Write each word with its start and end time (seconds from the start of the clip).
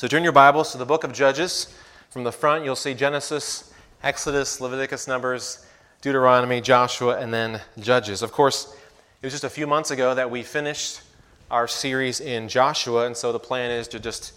So 0.00 0.08
turn 0.08 0.22
your 0.22 0.32
Bibles 0.32 0.72
to 0.72 0.78
the 0.78 0.86
book 0.86 1.04
of 1.04 1.12
Judges. 1.12 1.74
From 2.08 2.24
the 2.24 2.32
front, 2.32 2.64
you'll 2.64 2.74
see 2.74 2.94
Genesis, 2.94 3.70
Exodus, 4.02 4.58
Leviticus, 4.58 5.06
Numbers, 5.06 5.66
Deuteronomy, 6.00 6.62
Joshua, 6.62 7.18
and 7.18 7.34
then 7.34 7.60
Judges. 7.78 8.22
Of 8.22 8.32
course, 8.32 8.74
it 9.20 9.26
was 9.26 9.34
just 9.34 9.44
a 9.44 9.50
few 9.50 9.66
months 9.66 9.90
ago 9.90 10.14
that 10.14 10.30
we 10.30 10.42
finished 10.42 11.02
our 11.50 11.68
series 11.68 12.18
in 12.18 12.48
Joshua, 12.48 13.04
and 13.04 13.14
so 13.14 13.30
the 13.30 13.38
plan 13.38 13.70
is 13.70 13.88
to 13.88 14.00
just 14.00 14.32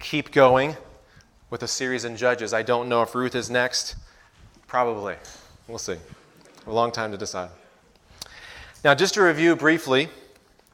keep 0.00 0.32
going 0.32 0.76
with 1.48 1.62
a 1.62 1.68
series 1.68 2.04
in 2.04 2.16
Judges. 2.16 2.52
I 2.52 2.62
don't 2.62 2.88
know 2.88 3.00
if 3.02 3.14
Ruth 3.14 3.36
is 3.36 3.48
next. 3.48 3.94
Probably. 4.66 5.14
We'll 5.68 5.78
see. 5.78 5.98
A 6.66 6.72
long 6.72 6.90
time 6.90 7.12
to 7.12 7.16
decide. 7.16 7.50
Now, 8.82 8.96
just 8.96 9.14
to 9.14 9.22
review 9.22 9.54
briefly, 9.54 10.08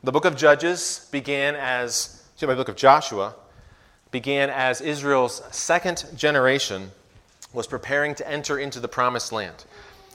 the 0.02 0.12
book 0.12 0.24
of 0.24 0.34
Judges 0.34 1.08
began 1.12 1.56
as, 1.56 2.24
excuse 2.32 2.48
me, 2.48 2.54
the 2.54 2.56
book 2.56 2.70
of 2.70 2.76
Joshua 2.76 3.34
began 4.10 4.50
as 4.50 4.80
Israel's 4.80 5.42
second 5.50 6.04
generation 6.16 6.90
was 7.52 7.66
preparing 7.66 8.14
to 8.16 8.28
enter 8.28 8.58
into 8.58 8.80
the 8.80 8.88
promised 8.88 9.32
land. 9.32 9.64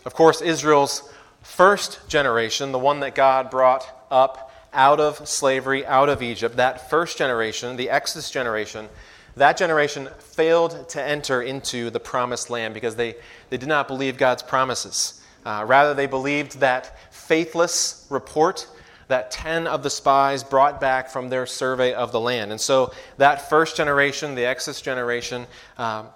Of 0.05 0.13
course, 0.13 0.41
Israel's 0.41 1.09
first 1.41 2.07
generation, 2.07 2.71
the 2.71 2.79
one 2.79 2.99
that 3.01 3.15
God 3.15 3.49
brought 3.49 3.87
up 4.11 4.51
out 4.73 4.99
of 4.99 5.27
slavery, 5.27 5.85
out 5.85 6.09
of 6.09 6.21
Egypt, 6.21 6.57
that 6.57 6.89
first 6.89 7.17
generation, 7.17 7.77
the 7.77 7.89
Exodus 7.89 8.29
generation, 8.29 8.89
that 9.37 9.57
generation 9.57 10.09
failed 10.19 10.87
to 10.89 11.01
enter 11.01 11.41
into 11.41 11.89
the 11.89 11.99
promised 11.99 12.49
land 12.49 12.73
because 12.73 12.95
they, 12.95 13.15
they 13.49 13.57
did 13.57 13.67
not 13.67 13.87
believe 13.87 14.17
God's 14.17 14.43
promises. 14.43 15.21
Uh, 15.45 15.63
rather, 15.67 15.93
they 15.93 16.07
believed 16.07 16.59
that 16.59 17.13
faithless 17.13 18.05
report 18.09 18.67
that 19.07 19.31
10 19.31 19.67
of 19.67 19.83
the 19.83 19.89
spies 19.89 20.43
brought 20.43 20.81
back 20.81 21.09
from 21.09 21.29
their 21.29 21.45
survey 21.45 21.93
of 21.93 22.11
the 22.11 22.19
land. 22.19 22.51
And 22.51 22.59
so 22.59 22.93
that 23.17 23.49
first 23.49 23.77
generation, 23.77 24.35
the 24.35 24.45
Exodus 24.45 24.81
generation, 24.81 25.45
um, 25.77 26.07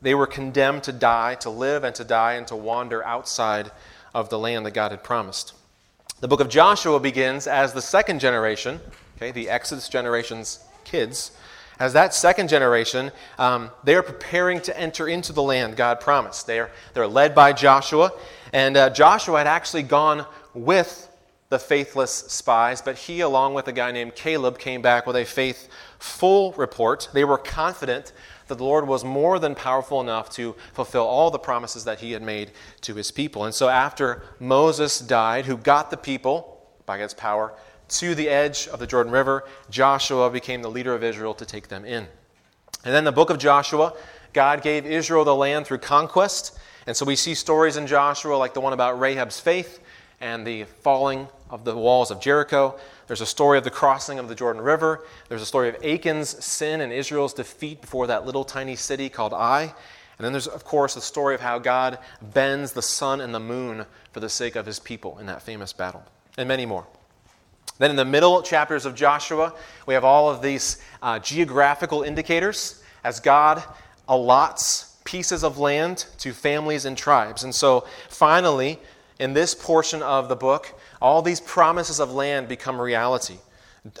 they 0.00 0.14
were 0.14 0.26
condemned 0.26 0.84
to 0.84 0.92
die, 0.92 1.34
to 1.36 1.50
live 1.50 1.84
and 1.84 1.94
to 1.96 2.04
die, 2.04 2.34
and 2.34 2.46
to 2.48 2.56
wander 2.56 3.04
outside 3.04 3.70
of 4.14 4.30
the 4.30 4.38
land 4.38 4.64
that 4.66 4.72
God 4.72 4.90
had 4.90 5.02
promised. 5.02 5.54
The 6.20 6.28
book 6.28 6.40
of 6.40 6.48
Joshua 6.48 6.98
begins 7.00 7.46
as 7.46 7.72
the 7.72 7.82
second 7.82 8.20
generation, 8.20 8.80
okay, 9.16 9.30
the 9.30 9.48
Exodus 9.48 9.88
generation's 9.88 10.60
kids. 10.84 11.32
As 11.78 11.92
that 11.92 12.12
second 12.12 12.48
generation, 12.48 13.12
um, 13.38 13.70
they 13.84 13.94
are 13.94 14.02
preparing 14.02 14.60
to 14.62 14.76
enter 14.78 15.06
into 15.06 15.32
the 15.32 15.42
land 15.42 15.76
God 15.76 16.00
promised. 16.00 16.46
They 16.46 16.58
are, 16.58 16.70
they're 16.92 17.06
led 17.06 17.36
by 17.36 17.52
Joshua, 17.52 18.10
and 18.52 18.76
uh, 18.76 18.90
Joshua 18.90 19.38
had 19.38 19.46
actually 19.46 19.84
gone 19.84 20.26
with 20.54 21.07
the 21.50 21.58
faithless 21.58 22.12
spies, 22.12 22.82
but 22.82 22.96
he, 22.96 23.20
along 23.20 23.54
with 23.54 23.68
a 23.68 23.72
guy 23.72 23.90
named 23.90 24.14
Caleb, 24.14 24.58
came 24.58 24.82
back 24.82 25.06
with 25.06 25.16
a 25.16 25.24
faithful 25.24 26.52
report. 26.52 27.08
They 27.14 27.24
were 27.24 27.38
confident 27.38 28.12
that 28.48 28.58
the 28.58 28.64
Lord 28.64 28.86
was 28.86 29.04
more 29.04 29.38
than 29.38 29.54
powerful 29.54 30.00
enough 30.00 30.28
to 30.30 30.54
fulfill 30.74 31.04
all 31.04 31.30
the 31.30 31.38
promises 31.38 31.84
that 31.84 32.00
he 32.00 32.12
had 32.12 32.22
made 32.22 32.50
to 32.82 32.94
his 32.94 33.10
people. 33.10 33.44
And 33.44 33.54
so, 33.54 33.68
after 33.68 34.22
Moses 34.38 34.98
died, 34.98 35.46
who 35.46 35.56
got 35.56 35.90
the 35.90 35.96
people, 35.96 36.60
by 36.84 36.98
God's 36.98 37.14
power, 37.14 37.54
to 37.88 38.14
the 38.14 38.28
edge 38.28 38.68
of 38.68 38.78
the 38.78 38.86
Jordan 38.86 39.12
River, 39.12 39.44
Joshua 39.70 40.30
became 40.30 40.60
the 40.60 40.70
leader 40.70 40.94
of 40.94 41.02
Israel 41.02 41.32
to 41.34 41.46
take 41.46 41.68
them 41.68 41.84
in. 41.84 42.06
And 42.84 42.94
then 42.94 43.04
the 43.04 43.12
book 43.12 43.30
of 43.30 43.38
Joshua, 43.38 43.94
God 44.34 44.62
gave 44.62 44.84
Israel 44.84 45.24
the 45.24 45.34
land 45.34 45.66
through 45.66 45.78
conquest. 45.78 46.58
And 46.86 46.96
so 46.96 47.06
we 47.06 47.16
see 47.16 47.34
stories 47.34 47.76
in 47.76 47.86
Joshua 47.86 48.36
like 48.36 48.54
the 48.54 48.60
one 48.60 48.72
about 48.72 48.98
Rahab's 48.98 49.40
faith 49.40 49.80
and 50.20 50.46
the 50.46 50.64
falling 50.64 51.28
of 51.50 51.64
the 51.64 51.76
walls 51.76 52.10
of 52.10 52.20
Jericho. 52.20 52.78
There's 53.06 53.20
a 53.20 53.26
story 53.26 53.58
of 53.58 53.64
the 53.64 53.70
crossing 53.70 54.18
of 54.18 54.28
the 54.28 54.34
Jordan 54.34 54.62
River. 54.62 55.04
There's 55.28 55.42
a 55.42 55.46
story 55.46 55.68
of 55.68 55.76
Achan's 55.82 56.44
sin 56.44 56.80
and 56.80 56.92
Israel's 56.92 57.34
defeat 57.34 57.80
before 57.80 58.06
that 58.08 58.26
little 58.26 58.44
tiny 58.44 58.76
city 58.76 59.08
called 59.08 59.32
Ai. 59.32 59.62
And 59.62 60.24
then 60.24 60.32
there's, 60.32 60.48
of 60.48 60.64
course, 60.64 60.94
the 60.94 61.00
story 61.00 61.34
of 61.34 61.40
how 61.40 61.58
God 61.58 61.98
bends 62.20 62.72
the 62.72 62.82
sun 62.82 63.20
and 63.20 63.34
the 63.34 63.40
moon 63.40 63.86
for 64.12 64.20
the 64.20 64.28
sake 64.28 64.56
of 64.56 64.66
his 64.66 64.80
people 64.80 65.18
in 65.18 65.26
that 65.26 65.42
famous 65.42 65.72
battle, 65.72 66.04
and 66.36 66.48
many 66.48 66.66
more. 66.66 66.86
Then 67.78 67.90
in 67.90 67.96
the 67.96 68.04
middle 68.04 68.42
chapters 68.42 68.84
of 68.84 68.96
Joshua, 68.96 69.54
we 69.86 69.94
have 69.94 70.04
all 70.04 70.28
of 70.28 70.42
these 70.42 70.82
uh, 71.00 71.20
geographical 71.20 72.02
indicators 72.02 72.82
as 73.04 73.20
God 73.20 73.62
allots 74.08 74.96
pieces 75.04 75.44
of 75.44 75.58
land 75.58 76.06
to 76.18 76.32
families 76.32 76.84
and 76.84 76.98
tribes. 76.98 77.44
And 77.44 77.54
so 77.54 77.86
finally, 78.08 78.80
in 79.18 79.32
this 79.32 79.54
portion 79.54 80.02
of 80.02 80.28
the 80.28 80.36
book, 80.36 80.78
all 81.02 81.22
these 81.22 81.40
promises 81.40 82.00
of 82.00 82.12
land 82.12 82.48
become 82.48 82.80
reality. 82.80 83.38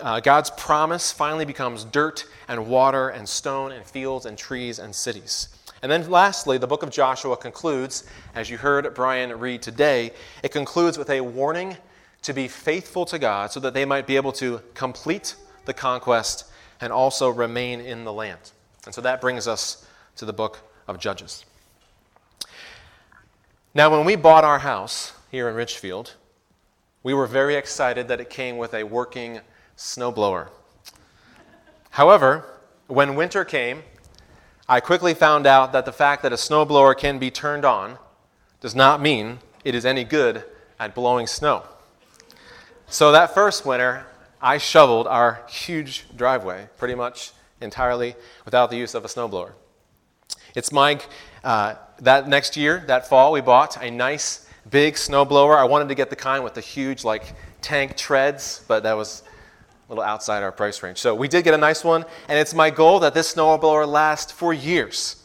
Uh, 0.00 0.20
God's 0.20 0.50
promise 0.50 1.12
finally 1.12 1.44
becomes 1.44 1.84
dirt 1.84 2.26
and 2.46 2.66
water 2.66 3.08
and 3.08 3.28
stone 3.28 3.72
and 3.72 3.84
fields 3.84 4.26
and 4.26 4.36
trees 4.36 4.78
and 4.78 4.94
cities. 4.94 5.48
And 5.82 5.90
then 5.90 6.10
lastly, 6.10 6.58
the 6.58 6.66
book 6.66 6.82
of 6.82 6.90
Joshua 6.90 7.36
concludes, 7.36 8.04
as 8.34 8.50
you 8.50 8.58
heard 8.58 8.92
Brian 8.94 9.38
read 9.38 9.62
today, 9.62 10.12
it 10.42 10.50
concludes 10.50 10.98
with 10.98 11.10
a 11.10 11.20
warning 11.20 11.76
to 12.22 12.32
be 12.32 12.48
faithful 12.48 13.06
to 13.06 13.18
God 13.18 13.52
so 13.52 13.60
that 13.60 13.74
they 13.74 13.84
might 13.84 14.06
be 14.06 14.16
able 14.16 14.32
to 14.32 14.60
complete 14.74 15.36
the 15.66 15.74
conquest 15.74 16.50
and 16.80 16.92
also 16.92 17.28
remain 17.28 17.80
in 17.80 18.04
the 18.04 18.12
land. 18.12 18.52
And 18.86 18.94
so 18.94 19.00
that 19.02 19.20
brings 19.20 19.46
us 19.46 19.86
to 20.16 20.24
the 20.24 20.32
book 20.32 20.58
of 20.88 20.98
Judges. 20.98 21.44
Now, 23.74 23.90
when 23.90 24.06
we 24.06 24.16
bought 24.16 24.44
our 24.44 24.60
house 24.60 25.12
here 25.30 25.48
in 25.48 25.54
Richfield, 25.54 26.14
we 27.02 27.12
were 27.12 27.26
very 27.26 27.54
excited 27.54 28.08
that 28.08 28.20
it 28.20 28.30
came 28.30 28.56
with 28.56 28.72
a 28.72 28.84
working 28.84 29.40
snowblower. 29.76 30.48
However, 31.90 32.44
when 32.86 33.14
winter 33.14 33.44
came, 33.44 33.82
I 34.68 34.80
quickly 34.80 35.12
found 35.12 35.46
out 35.46 35.72
that 35.72 35.84
the 35.84 35.92
fact 35.92 36.22
that 36.22 36.32
a 36.32 36.36
snowblower 36.36 36.96
can 36.96 37.18
be 37.18 37.30
turned 37.30 37.64
on 37.64 37.98
does 38.60 38.74
not 38.74 39.02
mean 39.02 39.38
it 39.64 39.74
is 39.74 39.84
any 39.84 40.02
good 40.02 40.44
at 40.80 40.94
blowing 40.94 41.26
snow. 41.26 41.64
So 42.86 43.12
that 43.12 43.34
first 43.34 43.66
winter, 43.66 44.06
I 44.40 44.56
shoveled 44.56 45.06
our 45.06 45.42
huge 45.48 46.06
driveway 46.16 46.68
pretty 46.78 46.94
much 46.94 47.32
entirely 47.60 48.14
without 48.46 48.70
the 48.70 48.76
use 48.76 48.94
of 48.94 49.04
a 49.04 49.08
snowblower. 49.08 49.52
It's 50.58 50.72
my, 50.72 50.98
uh, 51.44 51.76
that 52.00 52.26
next 52.26 52.56
year, 52.56 52.82
that 52.88 53.08
fall, 53.08 53.30
we 53.30 53.40
bought 53.40 53.80
a 53.80 53.92
nice 53.92 54.44
big 54.68 54.94
snowblower. 54.94 55.56
I 55.56 55.62
wanted 55.62 55.88
to 55.90 55.94
get 55.94 56.10
the 56.10 56.16
kind 56.16 56.42
with 56.42 56.54
the 56.54 56.60
huge, 56.60 57.04
like, 57.04 57.32
tank 57.62 57.96
treads, 57.96 58.64
but 58.66 58.82
that 58.82 58.94
was 58.94 59.22
a 59.22 59.92
little 59.92 60.02
outside 60.02 60.42
our 60.42 60.50
price 60.50 60.82
range. 60.82 60.98
So 60.98 61.14
we 61.14 61.28
did 61.28 61.44
get 61.44 61.54
a 61.54 61.58
nice 61.58 61.84
one, 61.84 62.04
and 62.26 62.36
it's 62.40 62.54
my 62.54 62.70
goal 62.70 62.98
that 62.98 63.14
this 63.14 63.32
snowblower 63.34 63.86
lasts 63.86 64.32
for 64.32 64.52
years. 64.52 65.22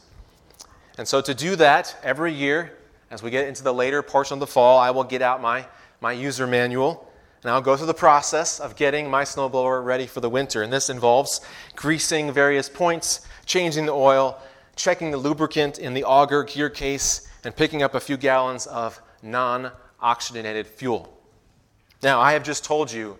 And 0.99 1.07
so 1.07 1.19
to 1.21 1.33
do 1.33 1.55
that, 1.55 1.97
every 2.03 2.31
year, 2.31 2.77
as 3.09 3.23
we 3.23 3.31
get 3.31 3.47
into 3.47 3.63
the 3.63 3.73
later 3.73 4.03
portion 4.03 4.35
of 4.35 4.39
the 4.39 4.45
fall, 4.45 4.77
I 4.77 4.91
will 4.91 5.03
get 5.03 5.23
out 5.23 5.41
my, 5.41 5.65
my 5.99 6.11
user 6.11 6.45
manual, 6.45 7.11
and 7.41 7.49
I'll 7.49 7.59
go 7.59 7.75
through 7.75 7.87
the 7.87 7.95
process 7.95 8.59
of 8.59 8.75
getting 8.75 9.09
my 9.09 9.23
snowblower 9.23 9.83
ready 9.83 10.05
for 10.05 10.19
the 10.19 10.29
winter. 10.29 10.61
And 10.61 10.71
this 10.71 10.91
involves 10.91 11.41
greasing 11.75 12.31
various 12.31 12.69
points, 12.69 13.21
changing 13.47 13.87
the 13.87 13.93
oil, 13.93 14.39
checking 14.75 15.11
the 15.11 15.17
lubricant 15.17 15.79
in 15.79 15.93
the 15.93 16.03
auger 16.03 16.43
gear 16.43 16.69
case, 16.69 17.27
and 17.43 17.55
picking 17.55 17.83
up 17.83 17.95
a 17.95 17.99
few 17.99 18.17
gallons 18.17 18.65
of 18.67 19.01
non 19.21 19.71
oxygenated 20.01 20.67
fuel. 20.67 21.17
Now, 22.01 22.19
I 22.19 22.33
have 22.33 22.43
just 22.43 22.65
told 22.65 22.91
you 22.91 23.17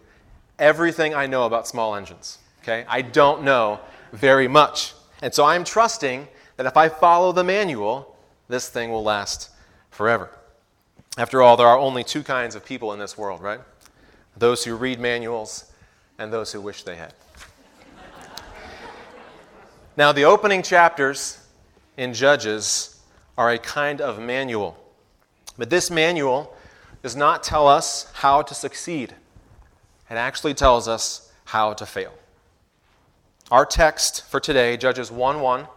everything 0.59 1.14
I 1.14 1.25
know 1.25 1.46
about 1.46 1.68
small 1.68 1.96
engines. 1.96 2.38
Okay? 2.62 2.86
I 2.88 3.02
don't 3.02 3.44
know 3.44 3.80
very 4.12 4.47
much. 4.47 4.94
And 5.22 5.34
so 5.34 5.46
I'm 5.46 5.64
trusting 5.64 6.28
that 6.58 6.66
if 6.66 6.78
I 6.78 6.90
follow 6.90 7.31
the 7.31 7.44
manual, 7.44 8.16
this 8.47 8.70
thing 8.70 8.91
will 8.91 9.03
last 9.03 9.50
forever. 9.90 10.30
After 11.18 11.41
all, 11.41 11.58
there 11.58 11.68
are 11.68 11.78
only 11.78 12.03
two 12.03 12.24
kinds 12.24 12.56
of 12.56 12.66
people 12.66 12.94
in 12.94 13.00
this 13.00 13.18
world, 13.18 13.41
right? 13.41 13.59
Those 14.38 14.64
who 14.64 14.75
read 14.75 15.00
manuals 15.00 15.72
and 16.18 16.31
those 16.31 16.52
who 16.52 16.62
wish 16.62 16.84
they 16.84 16.96
had. 16.96 17.14
now, 19.96 20.12
the 20.12 20.25
opening 20.25 20.64
chapters 20.64 21.42
in 21.97 22.13
Judges 22.13 23.01
are 23.37 23.51
a 23.51 23.57
kind 23.57 24.01
of 24.01 24.19
manual. 24.19 24.78
But 25.57 25.69
this 25.69 25.91
manual 25.91 26.55
does 27.01 27.16
not 27.16 27.43
tell 27.43 27.67
us 27.67 28.11
how 28.13 28.41
to 28.41 28.53
succeed, 28.53 29.13
it 30.09 30.16
actually 30.16 30.53
tells 30.53 30.87
us 30.87 31.31
how 31.45 31.73
to 31.73 31.85
fail. 31.85 32.13
Our 33.51 33.66
text 33.66 34.25
for 34.25 34.40
today, 34.40 34.78
Judges 34.78 35.11
1 35.11 35.41
1 35.41 35.67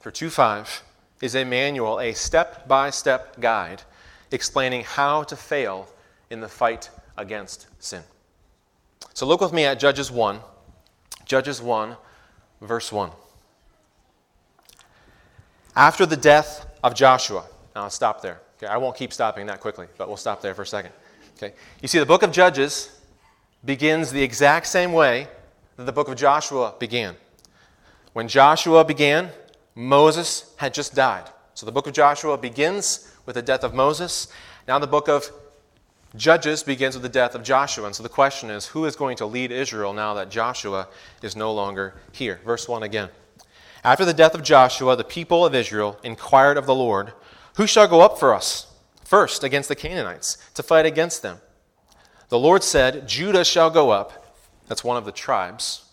through 0.00 0.12
2 0.12 0.30
5, 0.30 0.82
is 1.22 1.34
a 1.34 1.44
manual, 1.44 1.98
a 2.00 2.12
step 2.12 2.68
by 2.68 2.90
step 2.90 3.40
guide 3.40 3.82
explaining 4.30 4.84
how 4.84 5.22
to 5.24 5.36
fail 5.36 5.88
in 6.30 6.40
the 6.40 6.48
fight 6.48 6.90
against 7.16 7.66
sin. 7.78 8.02
So 9.14 9.26
look 9.26 9.40
with 9.40 9.52
me 9.52 9.64
at 9.64 9.78
Judges 9.78 10.10
1, 10.10 10.40
Judges 11.24 11.62
1, 11.62 11.96
verse 12.60 12.92
1. 12.92 13.10
After 15.76 16.06
the 16.06 16.16
death 16.16 16.66
of 16.82 16.94
Joshua, 16.94 17.44
now 17.74 17.82
I'll 17.82 17.90
stop 17.90 18.22
there. 18.22 18.40
Okay, 18.56 18.66
I 18.66 18.78
won't 18.78 18.96
keep 18.96 19.12
stopping 19.12 19.46
that 19.46 19.60
quickly, 19.60 19.86
but 19.98 20.08
we'll 20.08 20.16
stop 20.16 20.40
there 20.40 20.54
for 20.54 20.62
a 20.62 20.66
second. 20.66 20.92
Okay, 21.36 21.52
you 21.82 21.88
see, 21.88 21.98
the 21.98 22.06
book 22.06 22.22
of 22.22 22.32
Judges 22.32 22.98
begins 23.62 24.10
the 24.10 24.22
exact 24.22 24.66
same 24.66 24.94
way 24.94 25.28
that 25.76 25.84
the 25.84 25.92
book 25.92 26.08
of 26.08 26.16
Joshua 26.16 26.74
began. 26.78 27.14
When 28.14 28.26
Joshua 28.26 28.82
began, 28.82 29.28
Moses 29.74 30.54
had 30.56 30.72
just 30.72 30.94
died. 30.94 31.28
So 31.52 31.66
the 31.66 31.72
book 31.72 31.86
of 31.86 31.92
Joshua 31.92 32.38
begins 32.38 33.12
with 33.26 33.34
the 33.34 33.42
death 33.42 33.62
of 33.62 33.74
Moses. 33.74 34.28
Now 34.66 34.78
the 34.78 34.86
book 34.86 35.10
of 35.10 35.30
Judges 36.16 36.62
begins 36.62 36.94
with 36.94 37.02
the 37.02 37.10
death 37.10 37.34
of 37.34 37.42
Joshua. 37.42 37.84
And 37.84 37.94
so 37.94 38.02
the 38.02 38.08
question 38.08 38.48
is 38.48 38.66
who 38.66 38.86
is 38.86 38.96
going 38.96 39.18
to 39.18 39.26
lead 39.26 39.52
Israel 39.52 39.92
now 39.92 40.14
that 40.14 40.30
Joshua 40.30 40.88
is 41.20 41.36
no 41.36 41.52
longer 41.52 41.94
here? 42.12 42.40
Verse 42.46 42.66
1 42.66 42.82
again. 42.82 43.10
After 43.86 44.04
the 44.04 44.12
death 44.12 44.34
of 44.34 44.42
Joshua, 44.42 44.96
the 44.96 45.04
people 45.04 45.46
of 45.46 45.54
Israel 45.54 45.96
inquired 46.02 46.56
of 46.56 46.66
the 46.66 46.74
Lord, 46.74 47.12
Who 47.54 47.68
shall 47.68 47.86
go 47.86 48.00
up 48.00 48.18
for 48.18 48.34
us 48.34 48.66
first 49.04 49.44
against 49.44 49.68
the 49.68 49.76
Canaanites 49.76 50.38
to 50.54 50.64
fight 50.64 50.86
against 50.86 51.22
them? 51.22 51.38
The 52.28 52.38
Lord 52.38 52.64
said, 52.64 53.06
Judah 53.06 53.44
shall 53.44 53.70
go 53.70 53.90
up. 53.90 54.34
That's 54.66 54.82
one 54.82 54.96
of 54.96 55.04
the 55.04 55.12
tribes. 55.12 55.84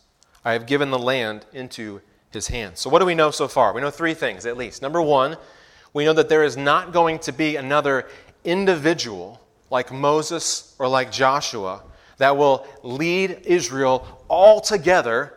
I 0.43 0.53
have 0.53 0.65
given 0.65 0.89
the 0.89 0.97
land 0.97 1.45
into 1.53 2.01
his 2.31 2.47
hands. 2.47 2.79
So, 2.79 2.89
what 2.89 2.97
do 2.97 3.05
we 3.05 3.13
know 3.13 3.29
so 3.29 3.47
far? 3.47 3.75
We 3.75 3.81
know 3.81 3.91
three 3.91 4.15
things 4.15 4.47
at 4.47 4.57
least. 4.57 4.81
Number 4.81 4.99
one, 4.99 5.37
we 5.93 6.03
know 6.03 6.13
that 6.13 6.29
there 6.29 6.43
is 6.43 6.57
not 6.57 6.93
going 6.93 7.19
to 7.19 7.31
be 7.31 7.57
another 7.57 8.07
individual 8.43 9.39
like 9.69 9.91
Moses 9.91 10.75
or 10.79 10.87
like 10.87 11.11
Joshua 11.11 11.83
that 12.17 12.37
will 12.37 12.65
lead 12.81 13.41
Israel 13.43 14.25
all 14.29 14.61
together 14.61 15.35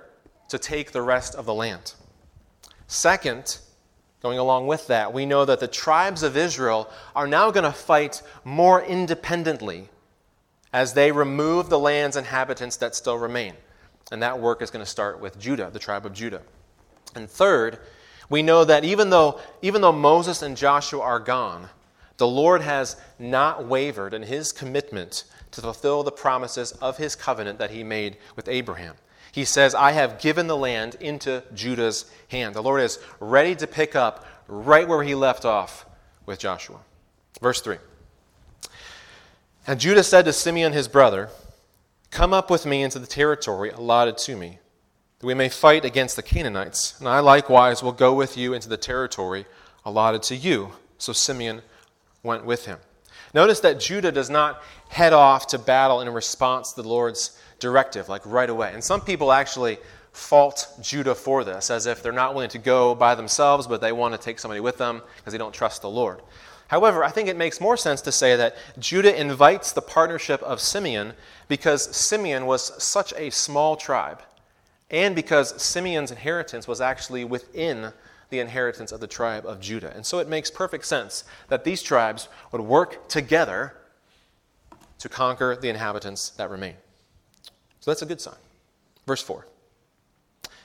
to 0.48 0.58
take 0.58 0.92
the 0.92 1.02
rest 1.02 1.34
of 1.34 1.44
the 1.44 1.52
land. 1.52 1.92
Second, 2.86 3.58
going 4.22 4.38
along 4.38 4.66
with 4.66 4.86
that, 4.86 5.12
we 5.12 5.26
know 5.26 5.44
that 5.44 5.60
the 5.60 5.68
tribes 5.68 6.22
of 6.22 6.36
Israel 6.36 6.90
are 7.14 7.26
now 7.26 7.50
going 7.50 7.64
to 7.64 7.72
fight 7.72 8.22
more 8.44 8.82
independently 8.82 9.88
as 10.72 10.94
they 10.94 11.10
remove 11.12 11.68
the 11.68 11.78
land's 11.78 12.16
inhabitants 12.16 12.76
that 12.76 12.94
still 12.94 13.16
remain. 13.18 13.54
And 14.12 14.22
that 14.22 14.38
work 14.38 14.62
is 14.62 14.70
going 14.70 14.84
to 14.84 14.90
start 14.90 15.20
with 15.20 15.38
Judah, 15.38 15.70
the 15.72 15.78
tribe 15.78 16.06
of 16.06 16.12
Judah. 16.12 16.42
And 17.14 17.28
third, 17.28 17.78
we 18.28 18.42
know 18.42 18.64
that 18.64 18.84
even 18.84 19.10
though, 19.10 19.40
even 19.62 19.80
though 19.80 19.92
Moses 19.92 20.42
and 20.42 20.56
Joshua 20.56 21.00
are 21.00 21.20
gone, 21.20 21.68
the 22.16 22.26
Lord 22.26 22.62
has 22.62 22.96
not 23.18 23.66
wavered 23.66 24.14
in 24.14 24.22
his 24.22 24.52
commitment 24.52 25.24
to 25.52 25.60
fulfill 25.60 26.02
the 26.02 26.12
promises 26.12 26.72
of 26.72 26.98
his 26.98 27.14
covenant 27.14 27.58
that 27.58 27.70
he 27.70 27.84
made 27.84 28.16
with 28.34 28.48
Abraham. 28.48 28.94
He 29.36 29.44
says, 29.44 29.74
I 29.74 29.92
have 29.92 30.18
given 30.18 30.46
the 30.46 30.56
land 30.56 30.96
into 30.98 31.42
Judah's 31.52 32.06
hand. 32.28 32.54
The 32.54 32.62
Lord 32.62 32.80
is 32.80 32.98
ready 33.20 33.54
to 33.56 33.66
pick 33.66 33.94
up 33.94 34.24
right 34.48 34.88
where 34.88 35.02
he 35.02 35.14
left 35.14 35.44
off 35.44 35.84
with 36.24 36.38
Joshua. 36.38 36.78
Verse 37.42 37.60
3. 37.60 37.76
And 39.66 39.78
Judah 39.78 40.02
said 40.02 40.24
to 40.24 40.32
Simeon 40.32 40.72
his 40.72 40.88
brother, 40.88 41.28
Come 42.10 42.32
up 42.32 42.50
with 42.50 42.64
me 42.64 42.82
into 42.82 42.98
the 42.98 43.06
territory 43.06 43.68
allotted 43.68 44.16
to 44.16 44.36
me, 44.36 44.58
that 45.18 45.26
we 45.26 45.34
may 45.34 45.50
fight 45.50 45.84
against 45.84 46.16
the 46.16 46.22
Canaanites, 46.22 46.98
and 46.98 47.06
I 47.06 47.20
likewise 47.20 47.82
will 47.82 47.92
go 47.92 48.14
with 48.14 48.38
you 48.38 48.54
into 48.54 48.70
the 48.70 48.78
territory 48.78 49.44
allotted 49.84 50.22
to 50.22 50.34
you. 50.34 50.72
So 50.96 51.12
Simeon 51.12 51.60
went 52.22 52.46
with 52.46 52.64
him. 52.64 52.78
Notice 53.34 53.60
that 53.60 53.80
Judah 53.80 54.12
does 54.12 54.30
not 54.30 54.62
head 54.88 55.12
off 55.12 55.46
to 55.48 55.58
battle 55.58 56.00
in 56.00 56.08
response 56.08 56.72
to 56.72 56.82
the 56.82 56.88
Lord's 56.88 57.38
directive, 57.58 58.08
like 58.08 58.22
right 58.24 58.50
away. 58.50 58.72
And 58.72 58.82
some 58.82 59.00
people 59.00 59.32
actually 59.32 59.78
fault 60.12 60.68
Judah 60.80 61.14
for 61.14 61.44
this, 61.44 61.70
as 61.70 61.86
if 61.86 62.02
they're 62.02 62.12
not 62.12 62.34
willing 62.34 62.48
to 62.50 62.58
go 62.58 62.94
by 62.94 63.14
themselves, 63.14 63.66
but 63.66 63.80
they 63.80 63.92
want 63.92 64.14
to 64.14 64.18
take 64.18 64.38
somebody 64.38 64.60
with 64.60 64.78
them 64.78 65.02
because 65.18 65.32
they 65.32 65.38
don't 65.38 65.52
trust 65.54 65.82
the 65.82 65.90
Lord. 65.90 66.22
However, 66.68 67.04
I 67.04 67.10
think 67.10 67.28
it 67.28 67.36
makes 67.36 67.60
more 67.60 67.76
sense 67.76 68.00
to 68.02 68.12
say 68.12 68.34
that 68.34 68.56
Judah 68.78 69.18
invites 69.18 69.72
the 69.72 69.82
partnership 69.82 70.42
of 70.42 70.60
Simeon 70.60 71.12
because 71.48 71.94
Simeon 71.94 72.46
was 72.46 72.82
such 72.82 73.12
a 73.16 73.30
small 73.30 73.76
tribe, 73.76 74.20
and 74.90 75.14
because 75.14 75.60
Simeon's 75.62 76.10
inheritance 76.10 76.66
was 76.66 76.80
actually 76.80 77.24
within 77.24 77.92
the 78.30 78.40
inheritance 78.40 78.90
of 78.90 79.00
the 79.00 79.06
tribe 79.06 79.46
of 79.46 79.60
Judah. 79.60 79.92
And 79.94 80.04
so 80.04 80.18
it 80.18 80.28
makes 80.28 80.50
perfect 80.50 80.86
sense 80.86 81.22
that 81.48 81.62
these 81.62 81.82
tribes 81.82 82.28
would 82.50 82.62
work 82.62 83.08
together 83.08 83.74
to 85.06 85.14
conquer 85.14 85.56
the 85.56 85.68
inhabitants 85.68 86.30
that 86.30 86.50
remain. 86.50 86.74
So 87.80 87.90
that's 87.90 88.02
a 88.02 88.06
good 88.06 88.20
sign. 88.20 88.34
Verse 89.06 89.22
4. 89.22 89.46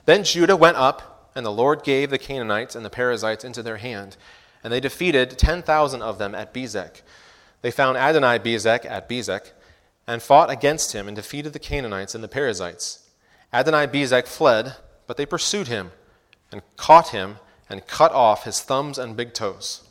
Then 0.06 0.24
Judah 0.24 0.56
went 0.56 0.78
up, 0.78 1.32
and 1.36 1.46
the 1.46 1.52
Lord 1.52 1.84
gave 1.84 2.10
the 2.10 2.18
Canaanites 2.18 2.76
and 2.76 2.84
the 2.84 2.90
Perizzites 2.90 3.44
into 3.44 3.62
their 3.62 3.78
hand, 3.78 4.18
and 4.64 4.74
they 4.74 4.80
defeated 4.80 5.38
10,000 5.38 6.02
of 6.02 6.18
them 6.18 6.34
at 6.34 6.54
Bezek. 6.54 7.02
They 7.62 7.70
found 7.70 7.98
Adonai 7.98 8.40
Bezek 8.40 8.84
at 8.86 9.08
Bezek, 9.08 9.52
and 10.08 10.24
fought 10.24 10.50
against 10.50 10.94
him 10.94 11.08
and 11.08 11.16
defeated 11.16 11.54
the 11.54 11.60
Canaanites 11.60 12.16
and 12.16 12.24
the 12.24 12.28
Perizzites. 12.28 13.08
Adonai 13.54 13.86
Bezek 13.86 14.26
fled, 14.26 14.76
but 15.06 15.18
they 15.18 15.26
pursued 15.26 15.68
him 15.68 15.92
and 16.52 16.64
caught 16.78 17.10
him 17.10 17.38
and 17.70 17.86
cut 17.86 18.12
off 18.12 18.46
his 18.46 18.62
thumbs 18.62 18.98
and 18.98 19.16
big 19.16 19.34
toes. 19.34 19.88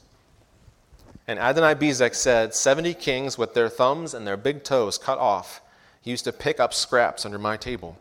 And 1.30 1.38
Adonai 1.38 1.76
Bezek 1.76 2.16
said, 2.16 2.54
Seventy 2.54 2.92
kings 2.92 3.38
with 3.38 3.54
their 3.54 3.68
thumbs 3.68 4.14
and 4.14 4.26
their 4.26 4.36
big 4.36 4.64
toes 4.64 4.98
cut 4.98 5.16
off 5.16 5.62
used 6.02 6.24
to 6.24 6.32
pick 6.32 6.58
up 6.58 6.74
scraps 6.74 7.24
under 7.24 7.38
my 7.38 7.56
table. 7.56 7.98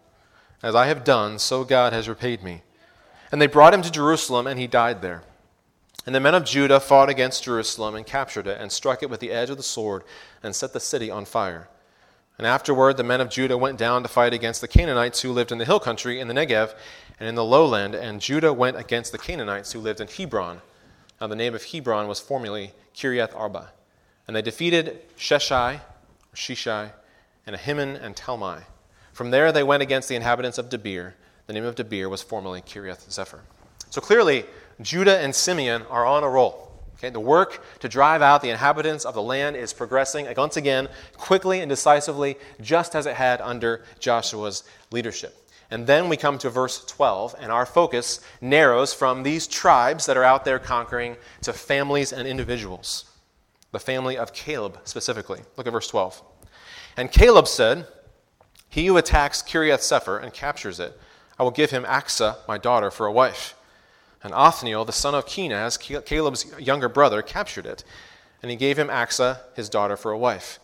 As 0.63 0.73
I 0.73 0.87
have 0.87 1.03
done, 1.03 1.37
so 1.37 1.63
God 1.63 1.93
has 1.93 2.09
repaid 2.09 2.41
me. 2.41 2.63
And 3.31 3.39
they 3.39 3.45
brought 3.45 3.75
him 3.75 3.83
to 3.83 3.91
Jerusalem, 3.91 4.47
and 4.47 4.59
he 4.59 4.65
died 4.65 5.03
there. 5.03 5.21
And 6.07 6.15
the 6.15 6.19
men 6.19 6.33
of 6.33 6.43
Judah 6.43 6.79
fought 6.79 7.07
against 7.07 7.43
Jerusalem 7.43 7.93
and 7.93 8.03
captured 8.03 8.47
it, 8.47 8.59
and 8.59 8.71
struck 8.71 9.03
it 9.03 9.11
with 9.11 9.19
the 9.19 9.29
edge 9.29 9.51
of 9.51 9.57
the 9.57 9.61
sword, 9.61 10.01
and 10.41 10.55
set 10.55 10.73
the 10.73 10.79
city 10.79 11.11
on 11.11 11.25
fire. 11.25 11.69
And 12.39 12.47
afterward, 12.47 12.97
the 12.97 13.03
men 13.03 13.21
of 13.21 13.29
Judah 13.29 13.59
went 13.59 13.77
down 13.77 14.01
to 14.01 14.09
fight 14.09 14.33
against 14.33 14.59
the 14.59 14.67
Canaanites 14.67 15.21
who 15.21 15.31
lived 15.31 15.51
in 15.51 15.59
the 15.59 15.65
hill 15.65 15.79
country 15.79 16.19
in 16.19 16.27
the 16.27 16.33
Negev 16.33 16.73
and 17.19 17.29
in 17.29 17.35
the 17.35 17.45
lowland, 17.45 17.93
and 17.93 18.21
Judah 18.21 18.53
went 18.53 18.77
against 18.77 19.11
the 19.11 19.19
Canaanites 19.19 19.73
who 19.73 19.79
lived 19.79 20.01
in 20.01 20.07
Hebron. 20.07 20.61
Now, 21.19 21.27
the 21.27 21.35
name 21.35 21.53
of 21.53 21.63
Hebron 21.63 22.07
was 22.07 22.19
formerly 22.19 22.71
Kiriath 22.95 23.35
Arba. 23.35 23.71
And 24.27 24.35
they 24.35 24.41
defeated 24.41 25.01
Sheshai, 25.17 25.81
Shishai, 26.35 26.91
and 27.45 27.55
Ahiman 27.55 28.01
and 28.01 28.15
Talmai. 28.15 28.63
From 29.11 29.31
there, 29.31 29.51
they 29.51 29.63
went 29.63 29.83
against 29.83 30.07
the 30.07 30.15
inhabitants 30.15 30.57
of 30.57 30.69
Debir. 30.69 31.13
The 31.47 31.53
name 31.53 31.65
of 31.65 31.75
Debir 31.75 32.09
was 32.09 32.21
formerly 32.21 32.61
Kiriath 32.61 33.09
Sefer. 33.11 33.41
So 33.89 34.01
clearly, 34.01 34.45
Judah 34.81 35.17
and 35.17 35.33
Simeon 35.33 35.81
are 35.89 36.05
on 36.05 36.23
a 36.23 36.29
roll. 36.29 36.71
Okay, 36.97 37.09
the 37.09 37.19
work 37.19 37.63
to 37.79 37.87
drive 37.87 38.21
out 38.21 38.41
the 38.41 38.49
inhabitants 38.49 39.05
of 39.05 39.13
the 39.13 39.21
land 39.21 39.55
is 39.55 39.73
progressing 39.73 40.27
once 40.35 40.57
again 40.57 40.89
quickly 41.15 41.61
and 41.61 41.69
decisively, 41.69 42.37
just 42.61 42.93
as 42.93 43.05
it 43.05 43.15
had 43.15 43.39
under 43.41 43.83
Joshua's 43.99 44.63
leadership. 44.91 45.48
And 45.71 45.85
then 45.85 46.09
we 46.09 46.17
come 46.17 46.37
to 46.39 46.49
verse 46.49 46.83
12, 46.85 47.35
and 47.39 47.51
our 47.51 47.65
focus 47.65 48.21
narrows 48.41 48.93
from 48.93 49.21
these 49.21 49.47
tribes 49.47 50.07
that 50.07 50.17
are 50.17 50.23
out 50.23 50.43
there 50.43 50.57
conquering 50.57 51.15
to 51.41 51.53
families 51.53 52.11
and 52.11 52.27
individuals. 52.27 53.05
The 53.71 53.79
family 53.79 54.17
of 54.17 54.33
Caleb 54.33 54.79
specifically. 54.83 55.41
Look 55.57 55.67
at 55.67 55.73
verse 55.73 55.87
12. 55.87 56.23
And 56.97 57.11
Caleb 57.11 57.47
said, 57.47 57.85
He 58.67 58.87
who 58.87 58.97
attacks 58.97 59.43
Kiriath 59.43 59.81
Sefer 59.81 60.17
and 60.17 60.33
captures 60.33 60.79
it, 60.79 60.99
I 61.37 61.43
will 61.43 61.51
give 61.51 61.69
him 61.69 61.83
Achsah, 61.83 62.37
my 62.47 62.57
daughter, 62.57 62.89
for 62.89 63.05
a 63.05 63.11
wife. 63.11 63.55
And 64.23 64.33
Othniel, 64.33 64.85
the 64.85 64.91
son 64.91 65.15
of 65.15 65.25
Kenaz, 65.25 65.77
Caleb's 66.05 66.45
younger 66.59 66.89
brother, 66.89 67.21
captured 67.21 67.65
it, 67.65 67.83
and 68.41 68.49
he 68.49 68.57
gave 68.57 68.77
him 68.77 68.87
Achsah, 68.87 69.39
his 69.55 69.69
daughter, 69.69 69.95
for 69.95 70.11
a 70.11 70.17
wife. 70.17 70.59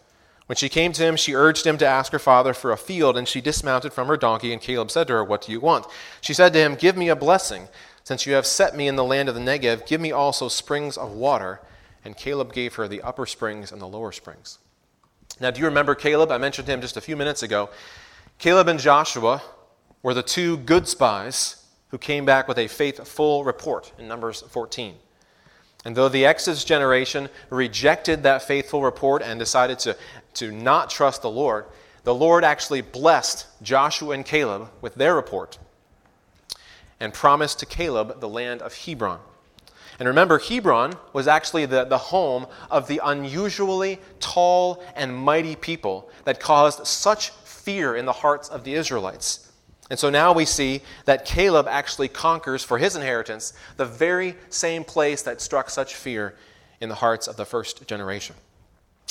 When 0.48 0.56
she 0.56 0.70
came 0.70 0.92
to 0.94 1.04
him, 1.04 1.16
she 1.16 1.34
urged 1.34 1.66
him 1.66 1.78
to 1.80 1.88
ask 1.88 2.12
her 2.12 2.20
father 2.20 2.54
for 2.54 2.72
a 2.72 2.78
field, 2.78 3.18
and 3.18 3.28
she 3.28 3.42
dismounted 3.42 3.94
from 3.94 4.08
her 4.08 4.18
donkey, 4.18 4.54
and 4.54 4.62
Caleb 4.62 4.92
said 4.92 5.08
to 5.08 5.14
her, 5.14 5.24
What 5.24 5.42
do 5.42 5.52
you 5.52 5.60
want? 5.60 5.88
She 6.22 6.34
said 6.36 6.54
to 6.54 6.60
him, 6.60 6.75
Give 6.75 6.96
me 6.96 7.10
a 7.10 7.16
blessing. 7.16 7.68
Since 8.04 8.28
you 8.28 8.34
have 8.34 8.46
set 8.46 8.75
me 8.75 8.88
in 8.88 8.96
the 8.96 9.04
land 9.04 9.28
of 9.30 9.34
the 9.36 9.42
Negev, 9.42 9.88
give 9.88 10.00
me 10.00 10.12
also 10.12 10.48
springs 10.48 10.98
of 10.98 11.12
water. 11.12 11.62
And 12.04 12.16
Caleb 12.16 12.54
gave 12.54 12.75
her 12.75 12.88
the 12.88 13.02
upper 13.02 13.25
springs 13.25 13.72
and 13.72 13.82
the 13.82 13.88
lower 13.88 14.12
springs. 14.12 14.60
Now, 15.40 15.50
do 15.50 15.60
you 15.60 15.66
remember 15.66 15.96
Caleb? 15.96 16.32
I 16.32 16.38
mentioned 16.38 16.68
him 16.68 16.82
just 16.82 16.98
a 16.98 17.02
few 17.02 17.16
minutes 17.16 17.42
ago. 17.42 17.72
Caleb 18.38 18.68
and 18.68 18.80
Joshua 18.80 19.42
were 20.04 20.14
the 20.14 20.22
two 20.22 20.58
good 20.58 20.88
spies 20.88 21.66
who 21.88 21.98
came 21.98 22.24
back 22.24 22.48
with 22.48 22.60
a 22.60 22.68
faithful 22.68 23.44
report 23.44 23.92
in 23.98 24.08
Numbers 24.08 24.42
14. 24.42 24.96
And 25.86 25.96
though 25.96 26.10
the 26.10 26.25
Exodus 26.25 26.63
generation 26.63 27.30
rejected 27.51 28.24
that 28.24 28.42
faithful 28.42 28.82
report 28.82 29.22
and 29.22 29.39
decided 29.39 29.77
to, 29.80 29.96
to 30.34 30.51
not 30.51 30.89
trust 30.89 31.22
the 31.22 31.30
Lord, 31.30 31.65
the 32.04 32.15
Lord 32.15 32.44
actually 32.44 32.82
blessed 32.82 33.46
Joshua 33.62 34.15
and 34.15 34.25
Caleb 34.25 34.70
with 34.82 34.96
their 34.96 35.15
report 35.15 35.60
and 37.00 37.13
promised 37.13 37.60
to 37.60 37.65
Caleb 37.65 38.20
the 38.20 38.30
land 38.30 38.62
of 38.62 38.74
Hebron. 38.74 39.20
And 40.00 40.08
remember, 40.08 40.39
Hebron 40.39 40.94
was 41.13 41.27
actually 41.27 41.65
the, 41.68 41.86
the 41.86 41.98
home 41.98 42.48
of 42.70 42.88
the 42.88 43.00
unusually 43.04 44.00
tall 44.20 44.84
and 44.96 45.15
mighty 45.15 45.56
people 45.56 46.10
that 46.25 46.39
caused 46.39 46.86
such 46.86 47.30
fear 47.30 47.96
in 47.96 48.06
the 48.06 48.12
hearts 48.12 48.50
of 48.50 48.63
the 48.63 48.74
Israelites. 48.74 49.45
And 49.89 50.00
so 50.00 50.10
now 50.10 50.34
we 50.34 50.46
see 50.46 50.82
that 51.06 51.25
Caleb 51.25 51.68
actually 51.68 52.08
conquers 52.08 52.63
for 52.63 52.77
his 52.77 52.96
inheritance 52.96 53.54
the 53.77 53.86
very 53.86 54.36
same 54.50 54.84
place 54.84 55.22
that 55.22 55.42
struck 55.42 55.70
such 55.70 55.94
fear 55.94 56.36
in 56.82 56.89
the 56.89 56.96
hearts 56.96 57.27
of 57.27 57.38
the 57.38 57.46
first 57.46 57.88
generation. 57.88 58.36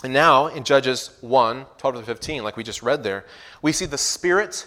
And 0.03 0.13
now 0.13 0.49
in 0.49 0.65
Judges 0.65 1.17
1 1.21 1.67
12 1.79 1.97
to 1.97 2.03
15, 2.03 2.43
like 2.43 2.57
we 2.57 2.65
just 2.65 2.83
read 2.83 3.05
there, 3.05 3.25
we 3.63 3.73
see 3.73 3.87
the 3.87 3.99
spirit 3.99 4.67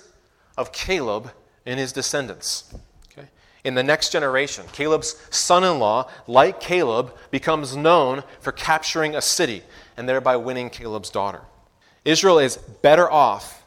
of 0.57 0.71
Caleb 0.71 1.31
in 1.65 1.77
his 1.77 1.91
descendants. 1.91 2.73
Okay? 3.11 3.27
in 3.63 3.75
the 3.75 3.83
next 3.83 4.13
generation. 4.13 4.63
Caleb's 4.71 5.21
son 5.29 5.65
in 5.65 5.77
law, 5.77 6.09
like 6.25 6.61
Caleb, 6.61 7.13
becomes 7.31 7.75
known 7.75 8.23
for 8.39 8.53
capturing 8.53 9.15
a 9.15 9.21
city 9.21 9.61
and 9.97 10.07
thereby 10.07 10.37
winning 10.37 10.69
Caleb's 10.69 11.09
daughter. 11.09 11.41
Israel 12.05 12.39
is 12.39 12.55
better 12.55 13.11
off 13.11 13.65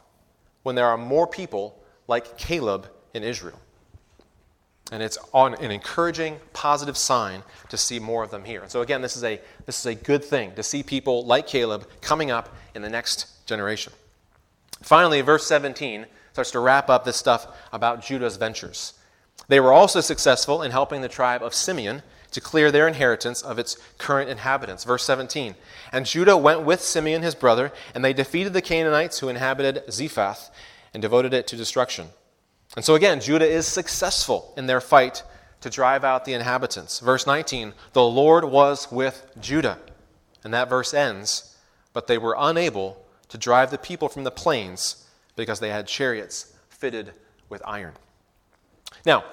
when 0.63 0.73
there 0.73 0.87
are 0.87 0.97
more 0.97 1.27
people 1.27 1.80
like 2.11 2.37
Caleb 2.37 2.87
in 3.15 3.23
Israel. 3.23 3.57
And 4.91 5.01
it's 5.01 5.17
an 5.33 5.71
encouraging, 5.71 6.37
positive 6.51 6.97
sign 6.97 7.41
to 7.69 7.77
see 7.77 7.97
more 7.97 8.21
of 8.23 8.29
them 8.29 8.43
here. 8.43 8.61
And 8.61 8.69
so 8.69 8.81
again, 8.81 9.01
this 9.01 9.15
is 9.15 9.23
a 9.23 9.39
this 9.65 9.79
is 9.79 9.85
a 9.85 9.95
good 9.95 10.23
thing 10.23 10.53
to 10.55 10.63
see 10.63 10.83
people 10.83 11.25
like 11.25 11.47
Caleb 11.47 11.87
coming 12.01 12.29
up 12.29 12.53
in 12.75 12.81
the 12.81 12.89
next 12.89 13.47
generation. 13.47 13.93
Finally, 14.81 15.21
verse 15.21 15.47
17 15.47 16.05
starts 16.33 16.51
to 16.51 16.59
wrap 16.59 16.89
up 16.89 17.05
this 17.05 17.15
stuff 17.15 17.47
about 17.71 18.03
Judah's 18.03 18.35
ventures. 18.35 18.93
They 19.47 19.61
were 19.61 19.71
also 19.71 20.01
successful 20.01 20.61
in 20.61 20.71
helping 20.71 21.01
the 21.01 21.07
tribe 21.07 21.41
of 21.41 21.53
Simeon 21.53 22.03
to 22.31 22.41
clear 22.41 22.71
their 22.71 22.87
inheritance 22.87 23.41
of 23.41 23.59
its 23.59 23.77
current 23.97 24.29
inhabitants. 24.29 24.83
Verse 24.83 25.03
17 25.05 25.55
And 25.93 26.05
Judah 26.05 26.35
went 26.35 26.63
with 26.63 26.81
Simeon 26.81 27.21
his 27.21 27.35
brother, 27.35 27.71
and 27.95 28.03
they 28.03 28.13
defeated 28.13 28.51
the 28.51 28.61
Canaanites 28.61 29.19
who 29.19 29.29
inhabited 29.29 29.83
Zephath 29.89 30.51
and 30.93 31.01
devoted 31.01 31.33
it 31.33 31.47
to 31.47 31.55
destruction. 31.55 32.07
And 32.75 32.85
so 32.85 32.95
again, 32.95 33.19
Judah 33.19 33.47
is 33.47 33.67
successful 33.67 34.53
in 34.57 34.67
their 34.67 34.81
fight 34.81 35.23
to 35.61 35.69
drive 35.69 36.03
out 36.03 36.25
the 36.25 36.33
inhabitants. 36.33 36.99
Verse 36.99 37.27
19 37.27 37.73
The 37.93 38.03
Lord 38.03 38.45
was 38.45 38.91
with 38.91 39.31
Judah. 39.39 39.77
And 40.43 40.53
that 40.53 40.69
verse 40.69 40.93
ends, 40.93 41.55
but 41.93 42.07
they 42.07 42.17
were 42.17 42.35
unable 42.37 43.05
to 43.29 43.37
drive 43.37 43.71
the 43.71 43.77
people 43.77 44.09
from 44.09 44.23
the 44.23 44.31
plains 44.31 45.07
because 45.35 45.59
they 45.59 45.69
had 45.69 45.87
chariots 45.87 46.53
fitted 46.69 47.13
with 47.47 47.61
iron. 47.63 47.93
Now, 49.05 49.23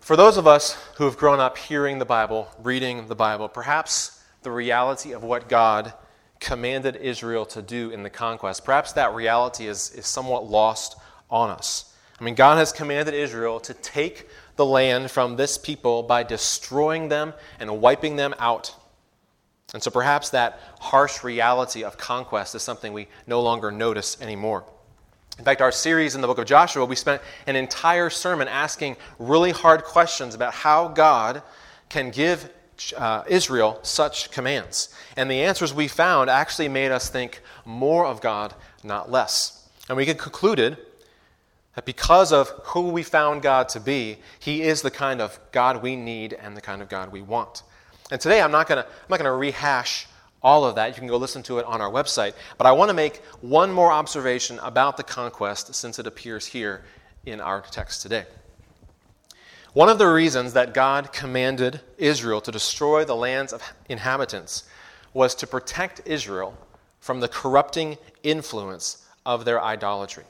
for 0.00 0.16
those 0.16 0.36
of 0.36 0.46
us 0.46 0.72
who 0.96 1.04
have 1.04 1.16
grown 1.16 1.40
up 1.40 1.58
hearing 1.58 1.98
the 1.98 2.04
Bible, 2.04 2.48
reading 2.62 3.08
the 3.08 3.14
Bible, 3.14 3.48
perhaps 3.48 4.22
the 4.42 4.50
reality 4.50 5.12
of 5.12 5.22
what 5.22 5.48
God 5.48 5.92
commanded 6.40 6.96
Israel 6.96 7.46
to 7.46 7.62
do 7.62 7.90
in 7.90 8.02
the 8.02 8.10
conquest, 8.10 8.64
perhaps 8.64 8.92
that 8.92 9.14
reality 9.14 9.66
is, 9.66 9.90
is 9.92 10.06
somewhat 10.06 10.48
lost 10.48 10.96
on 11.30 11.50
us. 11.50 11.94
I 12.20 12.24
mean, 12.24 12.34
God 12.34 12.58
has 12.58 12.72
commanded 12.72 13.14
Israel 13.14 13.60
to 13.60 13.74
take 13.74 14.28
the 14.56 14.64
land 14.64 15.10
from 15.10 15.36
this 15.36 15.58
people 15.58 16.02
by 16.02 16.22
destroying 16.22 17.08
them 17.08 17.34
and 17.60 17.80
wiping 17.80 18.16
them 18.16 18.34
out. 18.38 18.74
And 19.74 19.82
so 19.82 19.90
perhaps 19.90 20.30
that 20.30 20.60
harsh 20.80 21.22
reality 21.22 21.84
of 21.84 21.98
conquest 21.98 22.54
is 22.54 22.62
something 22.62 22.92
we 22.92 23.08
no 23.26 23.42
longer 23.42 23.70
notice 23.70 24.20
anymore. 24.22 24.64
In 25.38 25.44
fact, 25.44 25.60
our 25.60 25.72
series 25.72 26.14
in 26.14 26.22
the 26.22 26.26
book 26.26 26.38
of 26.38 26.46
Joshua, 26.46 26.84
we 26.86 26.96
spent 26.96 27.20
an 27.46 27.56
entire 27.56 28.08
sermon 28.08 28.48
asking 28.48 28.96
really 29.18 29.50
hard 29.50 29.84
questions 29.84 30.34
about 30.34 30.54
how 30.54 30.88
God 30.88 31.42
can 31.90 32.10
give 32.10 32.50
uh, 32.96 33.24
Israel 33.28 33.78
such 33.82 34.30
commands. 34.30 34.88
And 35.16 35.30
the 35.30 35.42
answers 35.42 35.72
we 35.72 35.88
found 35.88 36.30
actually 36.30 36.68
made 36.68 36.90
us 36.90 37.08
think 37.08 37.40
more 37.64 38.06
of 38.06 38.20
God, 38.20 38.54
not 38.84 39.10
less. 39.10 39.68
And 39.88 39.96
we 39.96 40.06
concluded 40.06 40.78
that 41.74 41.84
because 41.84 42.32
of 42.32 42.48
who 42.64 42.88
we 42.88 43.02
found 43.02 43.42
God 43.42 43.68
to 43.70 43.80
be, 43.80 44.18
He 44.38 44.62
is 44.62 44.82
the 44.82 44.90
kind 44.90 45.20
of 45.20 45.38
God 45.52 45.82
we 45.82 45.96
need 45.96 46.32
and 46.32 46.56
the 46.56 46.60
kind 46.60 46.82
of 46.82 46.88
God 46.88 47.12
we 47.12 47.22
want. 47.22 47.62
And 48.10 48.20
today 48.20 48.40
I'm 48.40 48.52
not 48.52 48.68
going 48.68 48.82
to 48.82 48.88
I'm 48.88 49.08
not 49.08 49.18
going 49.18 49.30
to 49.30 49.36
rehash 49.36 50.06
all 50.42 50.64
of 50.64 50.76
that. 50.76 50.88
You 50.88 50.94
can 50.94 51.08
go 51.08 51.16
listen 51.16 51.42
to 51.44 51.58
it 51.58 51.66
on 51.66 51.80
our 51.80 51.90
website. 51.90 52.34
But 52.56 52.66
I 52.66 52.72
want 52.72 52.88
to 52.88 52.94
make 52.94 53.16
one 53.40 53.72
more 53.72 53.90
observation 53.90 54.58
about 54.60 54.96
the 54.96 55.02
conquest 55.02 55.74
since 55.74 55.98
it 55.98 56.06
appears 56.06 56.46
here 56.46 56.84
in 57.24 57.40
our 57.40 57.62
text 57.62 58.02
today. 58.02 58.26
One 59.76 59.90
of 59.90 59.98
the 59.98 60.08
reasons 60.08 60.54
that 60.54 60.72
God 60.72 61.12
commanded 61.12 61.82
Israel 61.98 62.40
to 62.40 62.50
destroy 62.50 63.04
the 63.04 63.14
land's 63.14 63.52
of 63.52 63.62
inhabitants 63.90 64.64
was 65.12 65.34
to 65.34 65.46
protect 65.46 66.00
Israel 66.06 66.56
from 66.98 67.20
the 67.20 67.28
corrupting 67.28 67.98
influence 68.22 69.06
of 69.26 69.44
their 69.44 69.62
idolatry. 69.62 70.24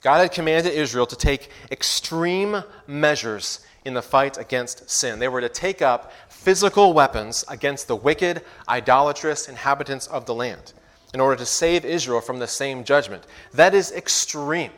God 0.00 0.20
had 0.20 0.32
commanded 0.32 0.72
Israel 0.72 1.04
to 1.04 1.16
take 1.16 1.50
extreme 1.70 2.62
measures 2.86 3.60
in 3.84 3.92
the 3.92 4.00
fight 4.00 4.38
against 4.38 4.88
sin. 4.88 5.18
They 5.18 5.28
were 5.28 5.42
to 5.42 5.50
take 5.50 5.82
up 5.82 6.10
physical 6.30 6.94
weapons 6.94 7.44
against 7.48 7.88
the 7.88 7.96
wicked, 7.96 8.42
idolatrous 8.70 9.50
inhabitants 9.50 10.06
of 10.06 10.24
the 10.24 10.34
land 10.34 10.72
in 11.12 11.20
order 11.20 11.36
to 11.36 11.44
save 11.44 11.84
Israel 11.84 12.22
from 12.22 12.38
the 12.38 12.48
same 12.48 12.84
judgment. 12.84 13.24
That 13.52 13.74
is 13.74 13.92
extreme. 13.92 14.72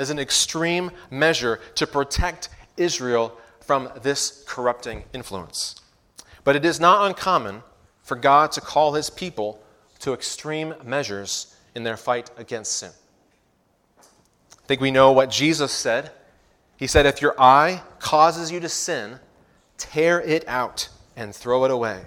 There's 0.00 0.08
an 0.08 0.18
extreme 0.18 0.92
measure 1.10 1.60
to 1.74 1.86
protect 1.86 2.48
Israel 2.78 3.36
from 3.60 3.90
this 4.00 4.42
corrupting 4.48 5.04
influence. 5.12 5.78
But 6.42 6.56
it 6.56 6.64
is 6.64 6.80
not 6.80 7.06
uncommon 7.06 7.62
for 8.02 8.16
God 8.16 8.50
to 8.52 8.62
call 8.62 8.94
his 8.94 9.10
people 9.10 9.62
to 9.98 10.14
extreme 10.14 10.72
measures 10.82 11.54
in 11.74 11.82
their 11.82 11.98
fight 11.98 12.30
against 12.38 12.78
sin 12.78 12.92
I 14.00 14.66
think 14.66 14.80
we 14.80 14.90
know 14.90 15.12
what 15.12 15.28
Jesus 15.28 15.70
said. 15.70 16.10
He 16.78 16.86
said, 16.86 17.04
If 17.04 17.20
your 17.20 17.38
eye 17.38 17.82
causes 17.98 18.50
you 18.50 18.58
to 18.60 18.70
sin, 18.70 19.20
tear 19.76 20.22
it 20.22 20.48
out 20.48 20.88
and 21.14 21.34
throw 21.34 21.66
it 21.66 21.70
away. 21.70 22.06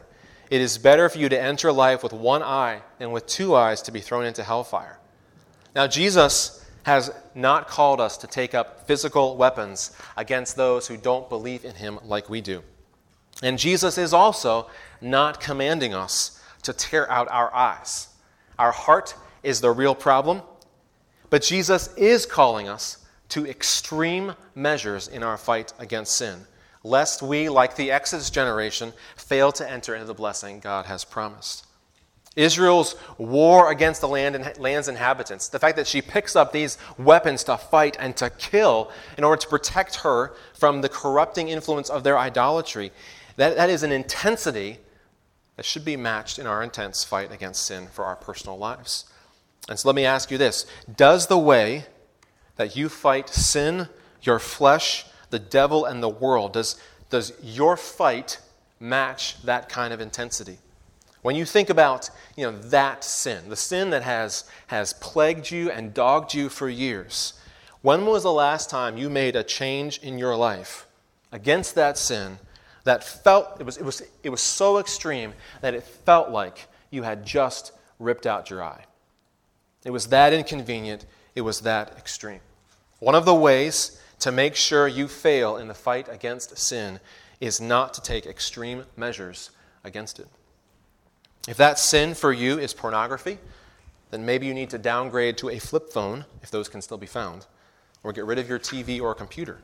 It 0.50 0.62
is 0.62 0.80
better 0.80 1.10
for 1.10 1.20
you 1.20 1.30
to 1.30 1.40
enter 1.40 1.72
life 1.72 2.02
with 2.02 2.12
one 2.12 2.42
eye 2.42 2.82
than 2.98 3.12
with 3.12 3.28
two 3.28 3.54
eyes 3.54 3.84
to 3.84 3.92
be 3.92 4.00
thrown 4.00 4.26
into 4.26 4.42
hellfire. 4.42 4.98
Now, 5.76 5.86
Jesus 5.86 6.60
has 6.84 7.12
not 7.34 7.68
called 7.68 8.00
us 8.00 8.18
to 8.18 8.28
take 8.28 8.54
up 8.54 8.86
physical 8.88 9.38
weapons 9.38 9.96
against 10.18 10.56
those 10.56 10.88
who 10.88 10.98
don't 10.98 11.30
believe 11.30 11.66
in 11.66 11.76
him 11.76 12.00
like 12.04 12.30
we 12.30 12.42
do. 12.42 12.62
And 13.42 13.58
Jesus 13.58 13.98
is 13.98 14.14
also 14.14 14.70
not 15.02 15.40
commanding 15.40 15.94
us 15.94 16.42
to 16.64 16.74
tear 16.74 17.10
out 17.10 17.28
our 17.30 17.54
eyes. 17.54 18.10
Our 18.60 18.72
heart 18.72 19.16
is 19.44 19.62
the 19.62 19.72
real 19.72 19.96
problem. 19.96 20.42
But 21.30 21.42
Jesus 21.42 21.94
is 21.96 22.26
calling 22.26 22.70
us 22.70 23.00
to 23.30 23.48
extreme 23.48 24.36
measures 24.54 25.08
in 25.08 25.24
our 25.24 25.38
fight 25.38 25.74
against 25.80 26.16
sin, 26.16 26.46
lest 26.84 27.24
we, 27.24 27.50
like 27.50 27.76
the 27.76 27.92
Exodus 27.92 28.30
generation, 28.30 28.94
fail 29.16 29.52
to 29.54 29.70
enter 29.70 29.96
into 29.96 30.06
the 30.06 30.14
blessing 30.14 30.60
God 30.60 30.86
has 30.86 31.04
promised. 31.04 31.66
Israel's 32.36 32.96
war 33.18 33.72
against 33.72 34.02
the 34.02 34.08
land 34.08 34.36
and 34.36 34.58
land's 34.58 34.88
inhabitants, 34.88 35.48
the 35.50 35.60
fact 35.60 35.76
that 35.78 35.88
she 35.88 36.02
picks 36.02 36.36
up 36.36 36.52
these 36.52 36.78
weapons 36.98 37.44
to 37.44 37.58
fight 37.58 37.96
and 38.00 38.18
to 38.18 38.30
kill 38.32 38.92
in 39.18 39.24
order 39.24 39.40
to 39.40 39.48
protect 39.48 39.98
her 39.98 40.34
from 40.54 40.82
the 40.82 40.90
corrupting 40.90 41.50
influence 41.50 41.90
of 41.90 42.04
their 42.04 42.18
idolatry, 42.18 42.92
that, 43.36 43.56
that 43.56 43.70
is 43.70 43.84
an 43.84 43.92
intensity 43.92 44.80
that 45.56 45.66
should 45.66 45.86
be 45.86 45.96
matched 45.96 46.40
in 46.40 46.48
our 46.48 46.64
intense 46.64 47.04
fight 47.04 47.32
against 47.32 47.64
sin 47.66 47.88
for 47.88 48.06
our 48.06 48.16
personal 48.16 48.58
lives. 48.58 49.06
And 49.70 49.78
so 49.80 49.88
let 49.88 49.96
me 49.96 50.06
ask 50.06 50.32
you 50.32 50.38
this 50.38 50.66
Does 50.96 51.28
the 51.28 51.38
way 51.38 51.86
that 52.56 52.76
you 52.76 52.90
fight 52.90 53.30
sin, 53.30 53.90
your 54.22 54.40
flesh, 54.40 55.06
the 55.30 55.40
devil, 55.40 55.86
and 55.86 56.02
the 56.02 56.10
world, 56.10 56.54
does, 56.54 56.80
does 57.10 57.34
your 57.42 57.78
fight 57.78 58.40
match 58.80 59.42
that 59.44 59.70
kind 59.70 59.94
of 59.94 60.02
intensity? 60.02 60.58
When 61.24 61.38
you 61.38 61.46
think 61.46 61.70
about 61.70 62.10
you 62.36 62.44
know, 62.44 62.58
that 62.70 63.04
sin, 63.04 63.50
the 63.50 63.56
sin 63.56 63.90
that 63.90 64.04
has, 64.04 64.44
has 64.68 64.94
plagued 64.94 65.50
you 65.50 65.72
and 65.72 65.94
dogged 65.94 66.34
you 66.34 66.50
for 66.50 66.70
years, 66.70 67.34
when 67.82 68.06
was 68.06 68.24
the 68.24 68.32
last 68.32 68.70
time 68.70 68.98
you 68.98 69.10
made 69.10 69.36
a 69.36 69.44
change 69.44 70.00
in 70.00 70.18
your 70.18 70.36
life 70.36 70.86
against 71.32 71.76
that 71.76 71.98
sin 71.98 72.40
that 72.84 73.04
felt, 73.04 73.60
it 73.60 73.66
was, 73.66 73.78
it 73.78 73.86
was, 73.86 74.04
it 74.22 74.30
was 74.30 74.42
so 74.42 74.78
extreme 74.78 75.34
that 75.62 75.74
it 75.74 75.84
felt 75.84 76.30
like 76.30 76.68
you 76.92 77.04
had 77.04 77.26
just 77.26 77.72
ripped 78.00 78.28
out 78.28 78.50
your 78.50 78.62
eye? 78.62 78.86
It 79.86 79.92
was 79.92 80.08
that 80.08 80.34
inconvenient, 80.34 81.06
it 81.36 81.42
was 81.42 81.62
that 81.62 81.98
extreme. 81.98 82.42
One 83.00 83.16
of 83.16 83.24
the 83.24 83.34
ways 83.34 84.02
to 84.20 84.32
make 84.32 84.56
sure 84.56 84.90
you 84.90 85.08
fail 85.08 85.56
in 85.56 85.70
the 85.70 85.74
fight 85.74 86.10
against 86.10 86.58
sin 86.58 87.00
is 87.40 87.62
not 87.62 87.94
to 87.94 88.02
take 88.02 88.26
extreme 88.26 88.84
measures 88.98 89.52
against 89.86 90.20
it. 90.20 90.28
If 91.48 91.58
that 91.58 91.78
sin 91.78 92.14
for 92.14 92.32
you 92.32 92.58
is 92.58 92.74
pornography, 92.74 93.38
then 94.12 94.26
maybe 94.26 94.46
you 94.46 94.54
need 94.54 94.70
to 94.70 94.78
downgrade 94.78 95.38
to 95.40 95.50
a 95.50 95.60
flip 95.60 95.92
phone, 95.92 96.26
if 96.42 96.52
those 96.52 96.70
can 96.70 96.82
still 96.82 96.98
be 96.98 97.08
found, 97.08 97.46
or 98.04 98.14
get 98.14 98.26
rid 98.26 98.40
of 98.40 98.48
your 98.48 98.60
TV 98.60 99.02
or 99.02 99.14
computer. 99.14 99.60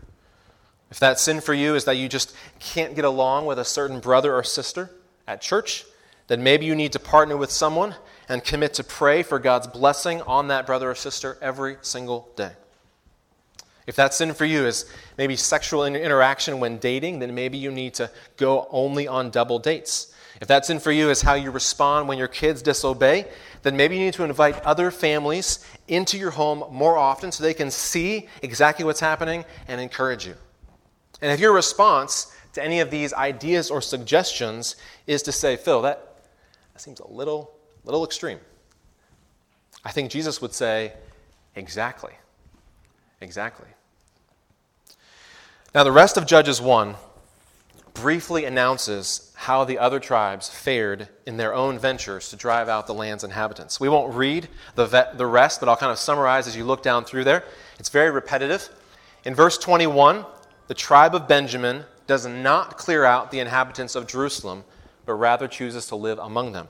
If 0.92 1.00
that 1.00 1.20
sin 1.20 1.40
for 1.40 1.54
you 1.54 1.76
is 1.76 1.86
that 1.86 1.98
you 1.98 2.10
just 2.10 2.36
can't 2.60 2.96
get 2.96 3.06
along 3.06 3.46
with 3.46 3.60
a 3.60 3.66
certain 3.66 4.00
brother 4.00 4.34
or 4.34 4.44
sister 4.44 4.90
at 5.28 5.42
church, 5.42 5.86
then 6.28 6.44
maybe 6.44 6.66
you 6.66 6.76
need 6.76 6.94
to 6.94 7.00
partner 7.00 7.38
with 7.38 7.52
someone 7.52 7.96
and 8.28 8.44
commit 8.44 8.74
to 8.76 8.84
pray 8.84 9.24
for 9.24 9.40
God's 9.40 9.68
blessing 9.68 10.22
on 10.24 10.48
that 10.48 10.66
brother 10.66 10.90
or 10.90 10.96
sister 10.96 11.38
every 11.42 11.78
single 11.82 12.30
day. 12.36 12.52
If 13.88 13.96
that 13.96 14.14
sin 14.14 14.34
for 14.34 14.46
you 14.46 14.66
is 14.66 14.86
maybe 15.18 15.36
sexual 15.36 15.86
interaction 15.86 16.60
when 16.60 16.78
dating, 16.78 17.20
then 17.20 17.34
maybe 17.34 17.58
you 17.58 17.72
need 17.72 17.96
to 17.96 18.12
go 18.38 18.68
only 18.70 19.08
on 19.08 19.32
double 19.32 19.58
dates. 19.58 20.09
If 20.42 20.48
that 20.48 20.66
sin 20.66 20.80
for 20.80 20.92
you 20.92 21.10
is 21.10 21.22
how 21.22 21.34
you 21.34 21.52
respond 21.52 22.08
when 22.08 22.18
your 22.18 22.28
kids 22.28 22.62
disobey, 22.62 23.26
then 23.64 23.76
maybe 23.76 23.98
you 23.98 24.06
need 24.06 24.14
to 24.14 24.24
invite 24.24 24.62
other 24.64 24.90
families 24.90 25.66
into 25.88 26.18
your 26.18 26.32
home 26.32 26.64
more 26.72 26.98
often 26.98 27.32
so 27.32 27.44
they 27.44 27.54
can 27.54 27.70
see 27.70 28.30
exactly 28.42 28.86
what's 28.86 29.02
happening 29.02 29.44
and 29.68 29.82
encourage 29.82 30.26
you. 30.26 30.36
And 31.22 31.32
if 31.32 31.40
your 31.42 31.54
response 31.54 32.34
to 32.54 32.64
any 32.64 32.80
of 32.80 32.90
these 32.90 33.14
ideas 33.14 33.70
or 33.70 33.82
suggestions 33.82 34.78
is 35.08 35.22
to 35.24 35.32
say, 35.32 35.58
Phil, 35.58 35.82
that, 35.82 36.22
that 36.74 36.80
seems 36.80 37.02
a 37.02 37.08
little, 37.08 37.52
little 37.84 38.06
extreme, 38.06 38.40
I 39.84 39.92
think 39.92 40.10
Jesus 40.10 40.42
would 40.42 40.54
say, 40.54 40.94
exactly. 41.56 42.14
Exactly. 43.22 43.68
Now, 45.76 45.84
the 45.84 45.92
rest 45.92 46.18
of 46.18 46.26
Judges 46.26 46.62
1 46.62 46.96
briefly 48.02 48.46
announces 48.46 49.32
how 49.36 49.64
the 49.64 49.78
other 49.78 50.00
tribes 50.00 50.50
fared 50.50 51.08
in 51.26 51.38
their 51.38 51.54
own 51.54 51.78
ventures 51.78 52.30
to 52.30 52.36
drive 52.36 52.70
out 52.70 52.88
the 52.88 52.94
land's 52.94 53.24
inhabitants. 53.24 53.80
We 53.80 53.90
won't 53.90 54.14
read 54.14 54.48
the, 54.76 54.86
ve- 54.86 55.18
the 55.18 55.26
rest, 55.26 55.60
but 55.60 55.70
I'll 55.70 55.78
kind 55.78 55.92
of 55.92 56.00
summarize 56.00 56.48
as 56.48 56.56
you 56.56 56.64
look 56.64 56.84
down 56.84 57.06
through 57.06 57.24
there. 57.24 57.44
It's 57.78 57.90
very 57.90 58.12
repetitive. 58.12 58.70
In 59.26 59.36
verse 59.36 59.58
21, 59.58 60.26
the 60.68 60.74
tribe 60.74 61.16
of 61.16 61.28
Benjamin 61.28 61.84
does 62.08 62.26
not 62.26 62.78
clear 62.78 63.06
out 63.06 63.32
the 63.32 63.40
inhabitants 63.40 63.96
of 63.96 64.08
Jerusalem, 64.08 64.64
but 65.06 65.14
rather 65.14 65.48
chooses 65.48 65.88
to 65.88 65.96
live 65.96 66.20
among 66.20 66.54
them. 66.54 66.68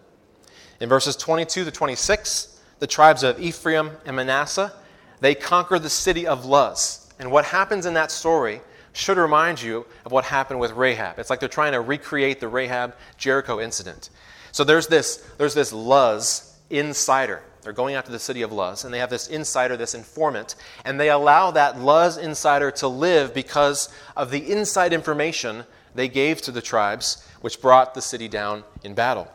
In 0.79 0.89
verses 0.89 1.15
22 1.15 1.65
to 1.65 1.71
26, 1.71 2.61
the 2.79 2.87
tribes 2.87 3.23
of 3.23 3.39
Ephraim 3.39 3.91
and 4.05 4.15
Manasseh, 4.15 4.73
they 5.19 5.35
conquer 5.35 5.79
the 5.79 5.89
city 5.89 6.25
of 6.25 6.45
Luz. 6.45 7.11
And 7.19 7.31
what 7.31 7.45
happens 7.45 7.85
in 7.85 7.93
that 7.95 8.11
story 8.11 8.61
should 8.99 9.17
remind 9.17 9.61
you 9.61 9.85
of 10.05 10.11
what 10.11 10.25
happened 10.25 10.59
with 10.59 10.71
Rahab. 10.71 11.19
It's 11.19 11.29
like 11.29 11.39
they're 11.39 11.49
trying 11.49 11.71
to 11.71 11.81
recreate 11.81 12.39
the 12.39 12.47
Rahab 12.47 12.95
Jericho 13.17 13.59
incident. 13.59 14.09
So 14.51 14.63
there's 14.63 14.87
this, 14.87 15.17
there's 15.37 15.53
this 15.53 15.71
Luz 15.71 16.57
insider. 16.69 17.41
They're 17.61 17.73
going 17.73 17.95
after 17.95 18.11
the 18.11 18.19
city 18.19 18.41
of 18.41 18.51
Luz, 18.51 18.83
and 18.83 18.93
they 18.93 18.99
have 18.99 19.09
this 19.09 19.27
insider, 19.27 19.77
this 19.77 19.93
informant, 19.93 20.55
and 20.85 20.99
they 20.99 21.09
allow 21.09 21.51
that 21.51 21.79
Luz 21.79 22.17
insider 22.17 22.71
to 22.71 22.87
live 22.87 23.33
because 23.33 23.89
of 24.15 24.31
the 24.31 24.51
inside 24.51 24.93
information 24.93 25.65
they 25.95 26.07
gave 26.07 26.41
to 26.43 26.51
the 26.51 26.61
tribes, 26.61 27.25
which 27.41 27.61
brought 27.61 27.93
the 27.93 28.01
city 28.01 28.27
down 28.27 28.63
in 28.83 28.93
battle. 28.93 29.27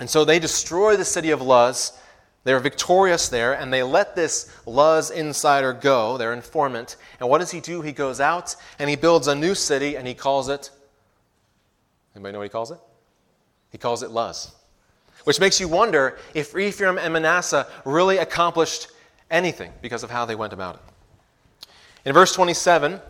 And 0.00 0.08
so 0.08 0.24
they 0.24 0.38
destroy 0.38 0.96
the 0.96 1.04
city 1.04 1.30
of 1.30 1.42
Luz 1.42 1.92
they're 2.44 2.58
victorious 2.58 3.28
there, 3.28 3.52
and 3.52 3.72
they 3.72 3.82
let 3.82 4.16
this 4.16 4.50
Luz 4.66 5.10
insider 5.10 5.72
go, 5.72 6.18
their 6.18 6.32
informant. 6.32 6.96
And 7.20 7.28
what 7.28 7.38
does 7.38 7.52
he 7.52 7.60
do? 7.60 7.82
He 7.82 7.92
goes 7.92 8.20
out 8.20 8.56
and 8.78 8.90
he 8.90 8.96
builds 8.96 9.28
a 9.28 9.34
new 9.34 9.54
city, 9.54 9.96
and 9.96 10.06
he 10.08 10.14
calls 10.14 10.48
it. 10.48 10.70
Anybody 12.14 12.32
know 12.32 12.38
what 12.40 12.44
he 12.44 12.50
calls 12.50 12.70
it? 12.72 12.78
He 13.70 13.78
calls 13.78 14.02
it 14.02 14.10
Luz. 14.10 14.52
Which 15.24 15.38
makes 15.38 15.60
you 15.60 15.68
wonder 15.68 16.18
if 16.34 16.56
Ephraim 16.56 16.98
and 16.98 17.12
Manasseh 17.12 17.66
really 17.84 18.18
accomplished 18.18 18.88
anything 19.30 19.72
because 19.80 20.02
of 20.02 20.10
how 20.10 20.24
they 20.24 20.34
went 20.34 20.52
about 20.52 20.76
it. 20.76 21.68
In 22.04 22.12
verse 22.12 22.34
27, 22.34 23.00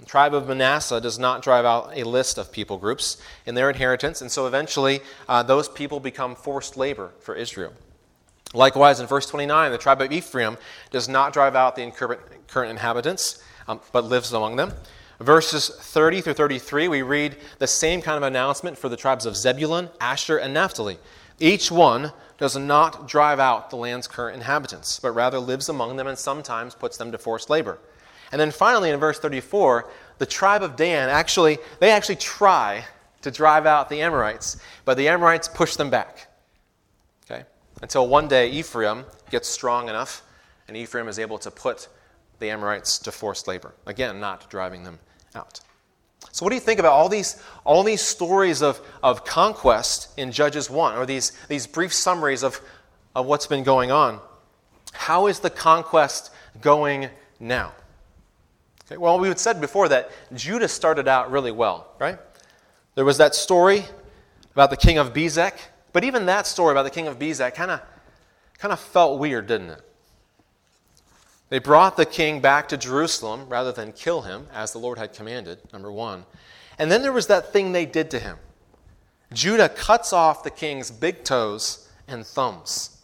the 0.00 0.06
tribe 0.06 0.34
of 0.34 0.48
Manasseh 0.48 1.00
does 1.00 1.18
not 1.18 1.42
drive 1.42 1.64
out 1.64 1.92
a 1.94 2.02
list 2.02 2.38
of 2.38 2.50
people 2.50 2.76
groups 2.76 3.18
in 3.46 3.54
their 3.54 3.70
inheritance, 3.70 4.20
and 4.20 4.30
so 4.30 4.48
eventually 4.48 5.00
uh, 5.28 5.44
those 5.44 5.68
people 5.68 6.00
become 6.00 6.34
forced 6.34 6.76
labor 6.76 7.12
for 7.20 7.36
Israel. 7.36 7.72
Likewise, 8.54 9.00
in 9.00 9.06
verse 9.06 9.26
29, 9.26 9.72
the 9.72 9.78
tribe 9.78 10.00
of 10.00 10.12
Ephraim 10.12 10.56
does 10.90 11.08
not 11.08 11.32
drive 11.32 11.56
out 11.56 11.74
the 11.74 11.90
current 12.46 12.70
inhabitants, 12.70 13.42
um, 13.68 13.80
but 13.92 14.04
lives 14.04 14.32
among 14.32 14.56
them. 14.56 14.72
Verses 15.20 15.68
30 15.68 16.20
through 16.20 16.34
33, 16.34 16.88
we 16.88 17.02
read 17.02 17.36
the 17.58 17.66
same 17.66 18.00
kind 18.00 18.16
of 18.16 18.22
announcement 18.22 18.78
for 18.78 18.88
the 18.88 18.96
tribes 18.96 19.26
of 19.26 19.36
Zebulun, 19.36 19.90
Asher, 20.00 20.38
and 20.38 20.54
Naphtali. 20.54 20.98
Each 21.40 21.70
one 21.70 22.12
does 22.38 22.56
not 22.56 23.08
drive 23.08 23.40
out 23.40 23.70
the 23.70 23.76
land's 23.76 24.08
current 24.08 24.36
inhabitants, 24.36 24.98
but 25.00 25.12
rather 25.12 25.38
lives 25.38 25.68
among 25.68 25.96
them 25.96 26.06
and 26.06 26.18
sometimes 26.18 26.74
puts 26.74 26.96
them 26.96 27.12
to 27.12 27.18
forced 27.18 27.50
labor. 27.50 27.78
And 28.32 28.40
then 28.40 28.50
finally, 28.50 28.90
in 28.90 28.98
verse 28.98 29.18
34, 29.18 29.88
the 30.18 30.26
tribe 30.26 30.62
of 30.62 30.76
Dan 30.76 31.08
actually, 31.08 31.58
they 31.80 31.90
actually 31.90 32.16
try 32.16 32.84
to 33.22 33.30
drive 33.30 33.66
out 33.66 33.88
the 33.88 34.00
Amorites, 34.02 34.58
but 34.84 34.96
the 34.96 35.08
Amorites 35.08 35.48
push 35.48 35.76
them 35.76 35.90
back. 35.90 36.28
Until 37.84 38.08
one 38.08 38.28
day 38.28 38.48
Ephraim 38.48 39.04
gets 39.30 39.46
strong 39.46 39.90
enough, 39.90 40.22
and 40.68 40.74
Ephraim 40.74 41.06
is 41.06 41.18
able 41.18 41.36
to 41.40 41.50
put 41.50 41.88
the 42.38 42.48
Amorites 42.48 42.98
to 43.00 43.12
forced 43.12 43.46
labor. 43.46 43.74
Again, 43.84 44.18
not 44.20 44.48
driving 44.48 44.84
them 44.84 44.98
out. 45.34 45.60
So, 46.32 46.46
what 46.46 46.48
do 46.48 46.54
you 46.54 46.62
think 46.62 46.80
about 46.80 46.92
all 46.92 47.10
these, 47.10 47.42
all 47.62 47.82
these 47.82 48.00
stories 48.00 48.62
of, 48.62 48.80
of 49.02 49.26
conquest 49.26 50.18
in 50.18 50.32
Judges 50.32 50.70
1, 50.70 50.96
or 50.96 51.04
these, 51.04 51.32
these 51.48 51.66
brief 51.66 51.92
summaries 51.92 52.42
of, 52.42 52.58
of 53.14 53.26
what's 53.26 53.46
been 53.46 53.64
going 53.64 53.90
on? 53.90 54.18
How 54.94 55.26
is 55.26 55.40
the 55.40 55.50
conquest 55.50 56.30
going 56.62 57.10
now? 57.38 57.74
Okay, 58.86 58.96
well, 58.96 59.18
we 59.18 59.28
had 59.28 59.38
said 59.38 59.60
before 59.60 59.90
that 59.90 60.10
Judah 60.34 60.68
started 60.68 61.06
out 61.06 61.30
really 61.30 61.52
well, 61.52 61.92
right? 61.98 62.18
There 62.94 63.04
was 63.04 63.18
that 63.18 63.34
story 63.34 63.84
about 64.54 64.70
the 64.70 64.78
king 64.78 64.96
of 64.96 65.12
Bezek 65.12 65.58
but 65.94 66.04
even 66.04 66.26
that 66.26 66.46
story 66.46 66.72
about 66.72 66.82
the 66.82 66.90
king 66.90 67.06
of 67.06 67.18
Bezek 67.18 67.54
kind 67.54 67.70
of 67.70 67.80
kind 68.58 68.72
of 68.72 68.80
felt 68.80 69.18
weird, 69.18 69.46
didn't 69.46 69.70
it? 69.70 69.80
They 71.48 71.60
brought 71.60 71.96
the 71.96 72.04
king 72.04 72.40
back 72.40 72.68
to 72.68 72.76
Jerusalem 72.76 73.48
rather 73.48 73.70
than 73.70 73.92
kill 73.92 74.22
him, 74.22 74.48
as 74.52 74.72
the 74.72 74.78
Lord 74.78 74.98
had 74.98 75.12
commanded, 75.12 75.60
number 75.72 75.92
one. 75.92 76.24
And 76.78 76.90
then 76.90 77.02
there 77.02 77.12
was 77.12 77.28
that 77.28 77.52
thing 77.52 77.70
they 77.70 77.86
did 77.86 78.10
to 78.10 78.18
him. 78.18 78.38
Judah 79.32 79.68
cuts 79.68 80.12
off 80.12 80.42
the 80.42 80.50
king's 80.50 80.90
big 80.90 81.22
toes 81.22 81.88
and 82.08 82.26
thumbs. 82.26 83.00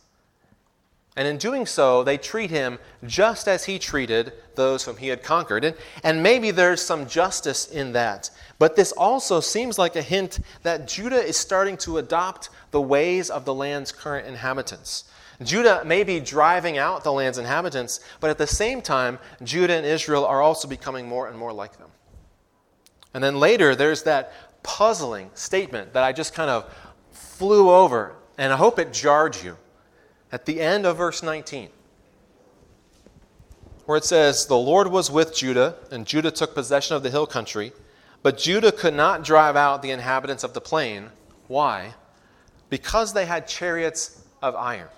And 1.16 1.28
in 1.28 1.38
doing 1.38 1.66
so, 1.66 2.02
they 2.02 2.18
treat 2.18 2.50
him 2.50 2.78
just 3.04 3.46
as 3.46 3.66
he 3.66 3.78
treated 3.78 4.32
those 4.54 4.84
whom 4.84 4.96
he 4.96 5.08
had 5.08 5.22
conquered. 5.22 5.64
And, 5.64 5.76
and 6.02 6.22
maybe 6.22 6.50
there's 6.50 6.80
some 6.80 7.06
justice 7.06 7.70
in 7.70 7.92
that. 7.92 8.30
But 8.60 8.76
this 8.76 8.92
also 8.92 9.40
seems 9.40 9.78
like 9.78 9.96
a 9.96 10.02
hint 10.02 10.38
that 10.64 10.86
Judah 10.86 11.16
is 11.16 11.38
starting 11.38 11.78
to 11.78 11.96
adopt 11.96 12.50
the 12.72 12.80
ways 12.80 13.30
of 13.30 13.46
the 13.46 13.54
land's 13.54 13.90
current 13.90 14.28
inhabitants. 14.28 15.04
Judah 15.42 15.82
may 15.86 16.04
be 16.04 16.20
driving 16.20 16.76
out 16.76 17.02
the 17.02 17.10
land's 17.10 17.38
inhabitants, 17.38 18.00
but 18.20 18.28
at 18.28 18.36
the 18.36 18.46
same 18.46 18.82
time, 18.82 19.18
Judah 19.42 19.72
and 19.72 19.86
Israel 19.86 20.26
are 20.26 20.42
also 20.42 20.68
becoming 20.68 21.08
more 21.08 21.26
and 21.26 21.38
more 21.38 21.54
like 21.54 21.78
them. 21.78 21.88
And 23.14 23.24
then 23.24 23.40
later, 23.40 23.74
there's 23.74 24.02
that 24.02 24.34
puzzling 24.62 25.30
statement 25.32 25.94
that 25.94 26.04
I 26.04 26.12
just 26.12 26.34
kind 26.34 26.50
of 26.50 26.70
flew 27.12 27.70
over, 27.70 28.14
and 28.36 28.52
I 28.52 28.56
hope 28.56 28.78
it 28.78 28.92
jarred 28.92 29.42
you. 29.42 29.56
At 30.32 30.44
the 30.44 30.60
end 30.60 30.84
of 30.84 30.98
verse 30.98 31.22
19, 31.22 31.70
where 33.86 33.96
it 33.96 34.04
says, 34.04 34.44
The 34.44 34.58
Lord 34.58 34.88
was 34.88 35.10
with 35.10 35.34
Judah, 35.34 35.76
and 35.90 36.06
Judah 36.06 36.30
took 36.30 36.54
possession 36.54 36.94
of 36.94 37.02
the 37.02 37.08
hill 37.08 37.26
country. 37.26 37.72
But 38.22 38.38
Judah 38.38 38.72
could 38.72 38.94
not 38.94 39.24
drive 39.24 39.56
out 39.56 39.82
the 39.82 39.90
inhabitants 39.90 40.44
of 40.44 40.52
the 40.52 40.60
plain. 40.60 41.10
Why? 41.48 41.94
Because 42.68 43.12
they 43.12 43.26
had 43.26 43.48
chariots 43.48 44.22
of 44.42 44.54
iron. 44.54 44.88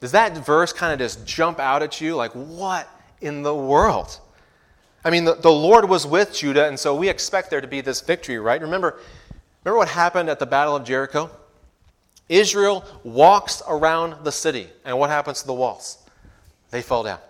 Does 0.00 0.12
that 0.12 0.36
verse 0.44 0.72
kind 0.72 0.92
of 0.92 0.98
just 0.98 1.26
jump 1.26 1.58
out 1.58 1.82
at 1.82 2.00
you? 2.00 2.14
Like, 2.14 2.32
what 2.32 2.88
in 3.20 3.42
the 3.42 3.54
world? 3.54 4.20
I 5.04 5.10
mean, 5.10 5.24
the, 5.24 5.34
the 5.34 5.50
Lord 5.50 5.88
was 5.88 6.06
with 6.06 6.34
Judah, 6.34 6.66
and 6.66 6.78
so 6.78 6.94
we 6.94 7.08
expect 7.08 7.48
there 7.48 7.60
to 7.60 7.66
be 7.66 7.80
this 7.80 8.00
victory, 8.00 8.38
right? 8.38 8.60
Remember, 8.60 8.98
remember 9.64 9.78
what 9.78 9.88
happened 9.88 10.28
at 10.28 10.38
the 10.38 10.46
Battle 10.46 10.76
of 10.76 10.84
Jericho? 10.84 11.30
Israel 12.28 12.84
walks 13.04 13.62
around 13.68 14.24
the 14.24 14.32
city, 14.32 14.68
and 14.84 14.98
what 14.98 15.10
happens 15.10 15.40
to 15.42 15.46
the 15.46 15.54
walls? 15.54 15.98
They 16.70 16.82
fall 16.82 17.04
down. 17.04 17.20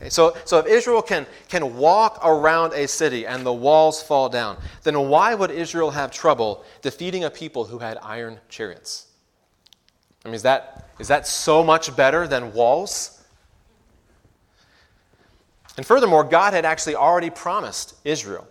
Okay, 0.00 0.10
so, 0.10 0.36
so 0.44 0.58
if 0.58 0.66
Israel 0.66 1.02
can, 1.02 1.26
can 1.48 1.76
walk 1.76 2.20
around 2.22 2.72
a 2.72 2.86
city 2.86 3.26
and 3.26 3.44
the 3.44 3.52
walls 3.52 4.00
fall 4.00 4.28
down, 4.28 4.56
then 4.84 5.08
why 5.08 5.34
would 5.34 5.50
Israel 5.50 5.90
have 5.90 6.12
trouble 6.12 6.64
defeating 6.82 7.24
a 7.24 7.30
people 7.30 7.64
who 7.64 7.78
had 7.78 7.98
iron 8.00 8.38
chariots? 8.48 9.06
I 10.24 10.28
mean, 10.28 10.36
is 10.36 10.42
that, 10.42 10.90
is 11.00 11.08
that 11.08 11.26
so 11.26 11.64
much 11.64 11.96
better 11.96 12.28
than 12.28 12.52
walls? 12.52 13.24
And 15.76 15.84
furthermore, 15.84 16.22
God 16.22 16.52
had 16.52 16.64
actually 16.64 16.94
already 16.94 17.30
promised 17.30 17.94
Israel 18.04 18.46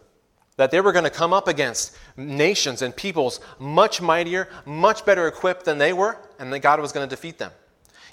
that 0.58 0.72
they 0.72 0.82
were 0.82 0.92
going 0.92 1.06
to 1.06 1.10
come 1.10 1.34
up 1.34 1.48
against 1.48 1.96
nations 2.18 2.82
and 2.82 2.94
peoples 2.94 3.40
much 3.60 4.02
mightier, 4.02 4.50
much 4.66 5.06
better 5.06 5.28
equipped 5.28 5.64
than 5.64 5.78
they 5.78 5.94
were, 5.94 6.18
and 6.40 6.52
that 6.52 6.60
God 6.60 6.82
was 6.82 6.92
going 6.92 7.08
to 7.08 7.16
defeat 7.16 7.38
them. 7.38 7.52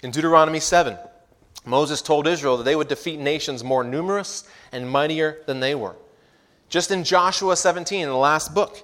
In 0.02 0.10
Deuteronomy 0.10 0.60
7, 0.60 0.98
Moses 1.64 2.02
told 2.02 2.26
Israel 2.26 2.58
that 2.58 2.64
they 2.64 2.76
would 2.76 2.88
defeat 2.88 3.18
nations 3.18 3.64
more 3.64 3.84
numerous 3.84 4.44
and 4.72 4.88
mightier 4.88 5.38
than 5.46 5.60
they 5.60 5.74
were. 5.74 5.96
Just 6.68 6.90
in 6.90 7.04
Joshua 7.04 7.56
17, 7.56 8.02
in 8.02 8.08
the 8.08 8.16
last 8.16 8.54
book, 8.54 8.82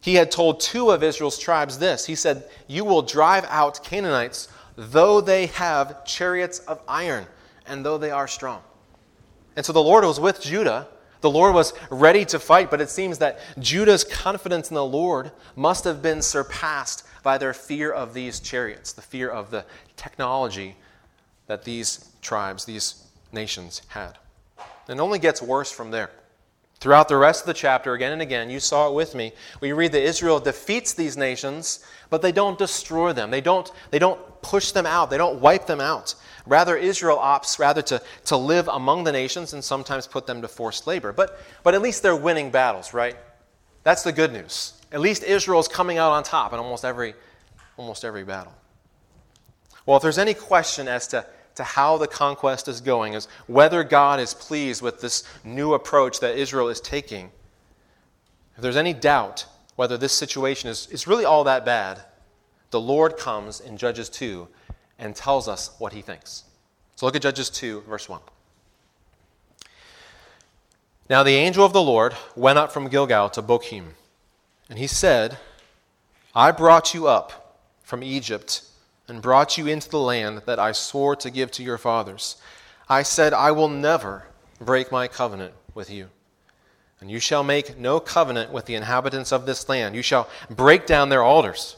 he 0.00 0.14
had 0.14 0.30
told 0.30 0.60
two 0.60 0.90
of 0.90 1.02
Israel's 1.02 1.38
tribes 1.38 1.78
this. 1.78 2.06
He 2.06 2.14
said, 2.14 2.44
You 2.66 2.84
will 2.84 3.02
drive 3.02 3.44
out 3.48 3.84
Canaanites, 3.84 4.48
though 4.76 5.20
they 5.20 5.46
have 5.46 6.04
chariots 6.04 6.58
of 6.60 6.80
iron, 6.88 7.26
and 7.66 7.84
though 7.84 7.98
they 7.98 8.10
are 8.10 8.26
strong. 8.26 8.62
And 9.54 9.64
so 9.64 9.72
the 9.72 9.82
Lord 9.82 10.04
was 10.04 10.18
with 10.18 10.40
Judah. 10.40 10.88
The 11.20 11.30
Lord 11.30 11.54
was 11.54 11.72
ready 11.90 12.24
to 12.26 12.40
fight, 12.40 12.70
but 12.70 12.80
it 12.80 12.90
seems 12.90 13.18
that 13.18 13.38
Judah's 13.60 14.02
confidence 14.02 14.70
in 14.70 14.74
the 14.74 14.84
Lord 14.84 15.30
must 15.54 15.84
have 15.84 16.02
been 16.02 16.20
surpassed 16.20 17.04
by 17.22 17.38
their 17.38 17.54
fear 17.54 17.92
of 17.92 18.12
these 18.12 18.40
chariots, 18.40 18.92
the 18.92 19.02
fear 19.02 19.30
of 19.30 19.50
the 19.50 19.64
technology 19.96 20.76
that 21.46 21.62
these 21.62 22.11
tribes, 22.22 22.64
these 22.64 23.04
nations 23.32 23.82
had. 23.88 24.16
And 24.88 24.98
it 24.98 25.02
only 25.02 25.18
gets 25.18 25.42
worse 25.42 25.70
from 25.70 25.90
there. 25.90 26.10
Throughout 26.80 27.08
the 27.08 27.16
rest 27.16 27.42
of 27.42 27.46
the 27.46 27.54
chapter, 27.54 27.92
again 27.92 28.12
and 28.12 28.22
again, 28.22 28.50
you 28.50 28.58
saw 28.58 28.88
it 28.88 28.94
with 28.94 29.14
me. 29.14 29.32
We 29.60 29.72
read 29.72 29.92
that 29.92 30.02
Israel 30.02 30.40
defeats 30.40 30.94
these 30.94 31.16
nations, 31.16 31.84
but 32.10 32.22
they 32.22 32.32
don't 32.32 32.58
destroy 32.58 33.12
them. 33.12 33.30
They 33.30 33.40
don't, 33.40 33.70
they 33.92 34.00
don't 34.00 34.18
push 34.42 34.72
them 34.72 34.84
out. 34.84 35.08
They 35.08 35.16
don't 35.16 35.40
wipe 35.40 35.66
them 35.66 35.80
out. 35.80 36.16
Rather, 36.44 36.76
Israel 36.76 37.18
opts 37.18 37.60
rather 37.60 37.82
to, 37.82 38.02
to 38.24 38.36
live 38.36 38.66
among 38.66 39.04
the 39.04 39.12
nations 39.12 39.52
and 39.52 39.62
sometimes 39.62 40.08
put 40.08 40.26
them 40.26 40.42
to 40.42 40.48
forced 40.48 40.88
labor. 40.88 41.12
But, 41.12 41.38
but 41.62 41.74
at 41.74 41.82
least 41.82 42.02
they're 42.02 42.16
winning 42.16 42.50
battles, 42.50 42.92
right? 42.92 43.16
That's 43.84 44.02
the 44.02 44.12
good 44.12 44.32
news. 44.32 44.72
At 44.90 45.00
least 45.00 45.22
Israel 45.22 45.60
is 45.60 45.68
coming 45.68 45.98
out 45.98 46.10
on 46.10 46.24
top 46.24 46.52
in 46.52 46.58
almost 46.58 46.84
every, 46.84 47.14
almost 47.76 48.04
every 48.04 48.24
battle. 48.24 48.54
Well, 49.86 49.96
if 49.96 50.02
there's 50.02 50.18
any 50.18 50.34
question 50.34 50.88
as 50.88 51.06
to 51.08 51.24
to 51.54 51.64
how 51.64 51.98
the 51.98 52.06
conquest 52.06 52.68
is 52.68 52.80
going, 52.80 53.14
is 53.14 53.28
whether 53.46 53.84
God 53.84 54.20
is 54.20 54.34
pleased 54.34 54.82
with 54.82 55.00
this 55.00 55.24
new 55.44 55.74
approach 55.74 56.20
that 56.20 56.36
Israel 56.36 56.68
is 56.68 56.80
taking. 56.80 57.30
If 58.56 58.62
there's 58.62 58.76
any 58.76 58.92
doubt 58.92 59.46
whether 59.76 59.96
this 59.96 60.12
situation 60.12 60.70
is, 60.70 60.86
is 60.88 61.06
really 61.06 61.24
all 61.24 61.44
that 61.44 61.64
bad, 61.64 62.00
the 62.70 62.80
Lord 62.80 63.16
comes 63.16 63.60
in 63.60 63.76
Judges 63.76 64.08
2 64.08 64.48
and 64.98 65.14
tells 65.14 65.48
us 65.48 65.70
what 65.78 65.92
he 65.92 66.02
thinks. 66.02 66.44
So 66.96 67.06
look 67.06 67.16
at 67.16 67.22
Judges 67.22 67.50
2, 67.50 67.82
verse 67.82 68.08
1. 68.08 68.20
Now 71.10 71.22
the 71.22 71.34
angel 71.34 71.64
of 71.66 71.72
the 71.72 71.82
Lord 71.82 72.14
went 72.34 72.58
up 72.58 72.72
from 72.72 72.88
Gilgal 72.88 73.28
to 73.30 73.42
Bochim, 73.42 73.94
and 74.70 74.78
he 74.78 74.86
said, 74.86 75.38
I 76.34 76.50
brought 76.50 76.94
you 76.94 77.08
up 77.08 77.58
from 77.82 78.02
Egypt 78.02 78.62
and 79.12 79.20
brought 79.20 79.58
you 79.58 79.66
into 79.66 79.90
the 79.90 79.98
land 79.98 80.40
that 80.46 80.58
I 80.58 80.72
swore 80.72 81.14
to 81.16 81.30
give 81.30 81.50
to 81.52 81.62
your 81.62 81.76
fathers. 81.76 82.36
I 82.88 83.02
said, 83.02 83.34
I 83.34 83.50
will 83.50 83.68
never 83.68 84.24
break 84.58 84.90
my 84.90 85.06
covenant 85.06 85.52
with 85.74 85.90
you. 85.90 86.08
And 86.98 87.10
you 87.10 87.20
shall 87.20 87.44
make 87.44 87.78
no 87.78 88.00
covenant 88.00 88.52
with 88.52 88.64
the 88.64 88.74
inhabitants 88.74 89.30
of 89.30 89.44
this 89.44 89.68
land. 89.68 89.94
You 89.94 90.00
shall 90.00 90.30
break 90.48 90.86
down 90.86 91.10
their 91.10 91.22
altars. 91.22 91.76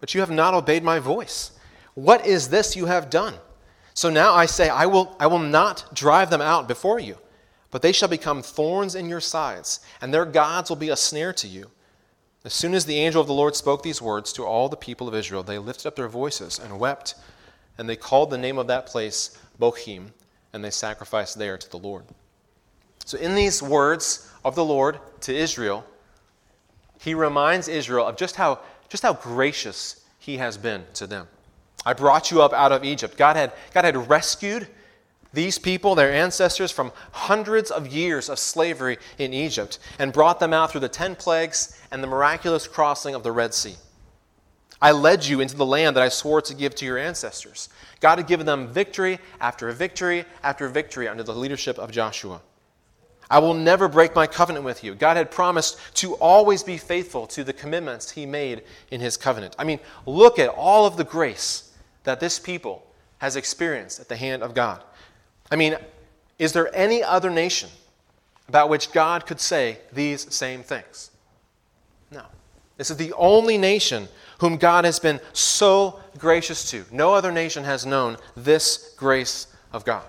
But 0.00 0.14
you 0.14 0.20
have 0.20 0.32
not 0.32 0.52
obeyed 0.52 0.82
my 0.82 0.98
voice. 0.98 1.52
What 1.94 2.26
is 2.26 2.48
this 2.48 2.74
you 2.74 2.86
have 2.86 3.08
done? 3.08 3.34
So 3.94 4.10
now 4.10 4.34
I 4.34 4.46
say, 4.46 4.68
I 4.68 4.86
will, 4.86 5.14
I 5.20 5.28
will 5.28 5.38
not 5.38 5.94
drive 5.94 6.28
them 6.28 6.42
out 6.42 6.66
before 6.66 6.98
you, 6.98 7.18
but 7.70 7.82
they 7.82 7.92
shall 7.92 8.08
become 8.08 8.42
thorns 8.42 8.96
in 8.96 9.08
your 9.08 9.20
sides, 9.20 9.78
and 10.00 10.12
their 10.12 10.24
gods 10.24 10.70
will 10.70 10.76
be 10.76 10.90
a 10.90 10.96
snare 10.96 11.32
to 11.34 11.46
you. 11.46 11.70
As 12.48 12.54
soon 12.54 12.72
as 12.72 12.86
the 12.86 12.96
angel 12.96 13.20
of 13.20 13.26
the 13.26 13.34
Lord 13.34 13.54
spoke 13.54 13.82
these 13.82 14.00
words 14.00 14.32
to 14.32 14.42
all 14.42 14.70
the 14.70 14.76
people 14.76 15.06
of 15.06 15.14
Israel, 15.14 15.42
they 15.42 15.58
lifted 15.58 15.86
up 15.86 15.96
their 15.96 16.08
voices 16.08 16.58
and 16.58 16.80
wept, 16.80 17.14
and 17.76 17.86
they 17.86 17.94
called 17.94 18.30
the 18.30 18.38
name 18.38 18.56
of 18.56 18.68
that 18.68 18.86
place 18.86 19.36
Bochim, 19.60 20.12
and 20.54 20.64
they 20.64 20.70
sacrificed 20.70 21.38
there 21.38 21.58
to 21.58 21.70
the 21.70 21.76
Lord. 21.76 22.06
So, 23.04 23.18
in 23.18 23.34
these 23.34 23.62
words 23.62 24.32
of 24.46 24.54
the 24.54 24.64
Lord 24.64 24.98
to 25.20 25.36
Israel, 25.36 25.84
he 26.98 27.12
reminds 27.12 27.68
Israel 27.68 28.06
of 28.06 28.16
just 28.16 28.36
how, 28.36 28.60
just 28.88 29.02
how 29.02 29.12
gracious 29.12 30.02
he 30.18 30.38
has 30.38 30.56
been 30.56 30.86
to 30.94 31.06
them. 31.06 31.28
I 31.84 31.92
brought 31.92 32.30
you 32.30 32.40
up 32.40 32.54
out 32.54 32.72
of 32.72 32.82
Egypt. 32.82 33.18
God 33.18 33.36
had, 33.36 33.52
God 33.74 33.84
had 33.84 34.08
rescued 34.08 34.68
these 35.32 35.58
people, 35.58 35.94
their 35.94 36.12
ancestors, 36.12 36.70
from 36.70 36.92
hundreds 37.12 37.70
of 37.70 37.88
years 37.88 38.28
of 38.28 38.38
slavery 38.38 38.98
in 39.18 39.34
Egypt 39.34 39.78
and 39.98 40.12
brought 40.12 40.40
them 40.40 40.52
out 40.52 40.70
through 40.70 40.80
the 40.80 40.88
ten 40.88 41.14
plagues 41.14 41.80
and 41.90 42.02
the 42.02 42.08
miraculous 42.08 42.66
crossing 42.66 43.14
of 43.14 43.22
the 43.22 43.32
Red 43.32 43.52
Sea. 43.52 43.76
I 44.80 44.92
led 44.92 45.26
you 45.26 45.40
into 45.40 45.56
the 45.56 45.66
land 45.66 45.96
that 45.96 46.02
I 46.02 46.08
swore 46.08 46.40
to 46.42 46.54
give 46.54 46.74
to 46.76 46.84
your 46.84 46.98
ancestors. 46.98 47.68
God 48.00 48.18
had 48.18 48.28
given 48.28 48.46
them 48.46 48.68
victory 48.68 49.18
after 49.40 49.70
victory 49.72 50.24
after 50.42 50.68
victory 50.68 51.08
under 51.08 51.24
the 51.24 51.34
leadership 51.34 51.78
of 51.78 51.90
Joshua. 51.90 52.40
I 53.30 53.40
will 53.40 53.54
never 53.54 53.88
break 53.88 54.14
my 54.14 54.26
covenant 54.26 54.64
with 54.64 54.82
you. 54.82 54.94
God 54.94 55.16
had 55.16 55.30
promised 55.30 55.78
to 55.96 56.14
always 56.14 56.62
be 56.62 56.78
faithful 56.78 57.26
to 57.26 57.44
the 57.44 57.52
commitments 57.52 58.10
he 58.10 58.24
made 58.24 58.62
in 58.90 59.00
his 59.00 59.16
covenant. 59.16 59.54
I 59.58 59.64
mean, 59.64 59.80
look 60.06 60.38
at 60.38 60.48
all 60.48 60.86
of 60.86 60.96
the 60.96 61.04
grace 61.04 61.74
that 62.04 62.20
this 62.20 62.38
people 62.38 62.86
has 63.18 63.36
experienced 63.36 64.00
at 64.00 64.08
the 64.08 64.16
hand 64.16 64.42
of 64.42 64.54
God. 64.54 64.82
I 65.50 65.56
mean, 65.56 65.76
is 66.38 66.52
there 66.52 66.74
any 66.74 67.02
other 67.02 67.30
nation 67.30 67.70
about 68.48 68.68
which 68.68 68.92
God 68.92 69.26
could 69.26 69.40
say 69.40 69.78
these 69.92 70.32
same 70.34 70.62
things? 70.62 71.10
No. 72.10 72.22
This 72.76 72.90
is 72.90 72.96
the 72.96 73.12
only 73.14 73.58
nation 73.58 74.08
whom 74.38 74.56
God 74.56 74.84
has 74.84 74.98
been 74.98 75.20
so 75.32 76.00
gracious 76.16 76.70
to. 76.70 76.84
No 76.92 77.12
other 77.14 77.32
nation 77.32 77.64
has 77.64 77.84
known 77.84 78.16
this 78.36 78.94
grace 78.96 79.48
of 79.72 79.84
God. 79.84 80.04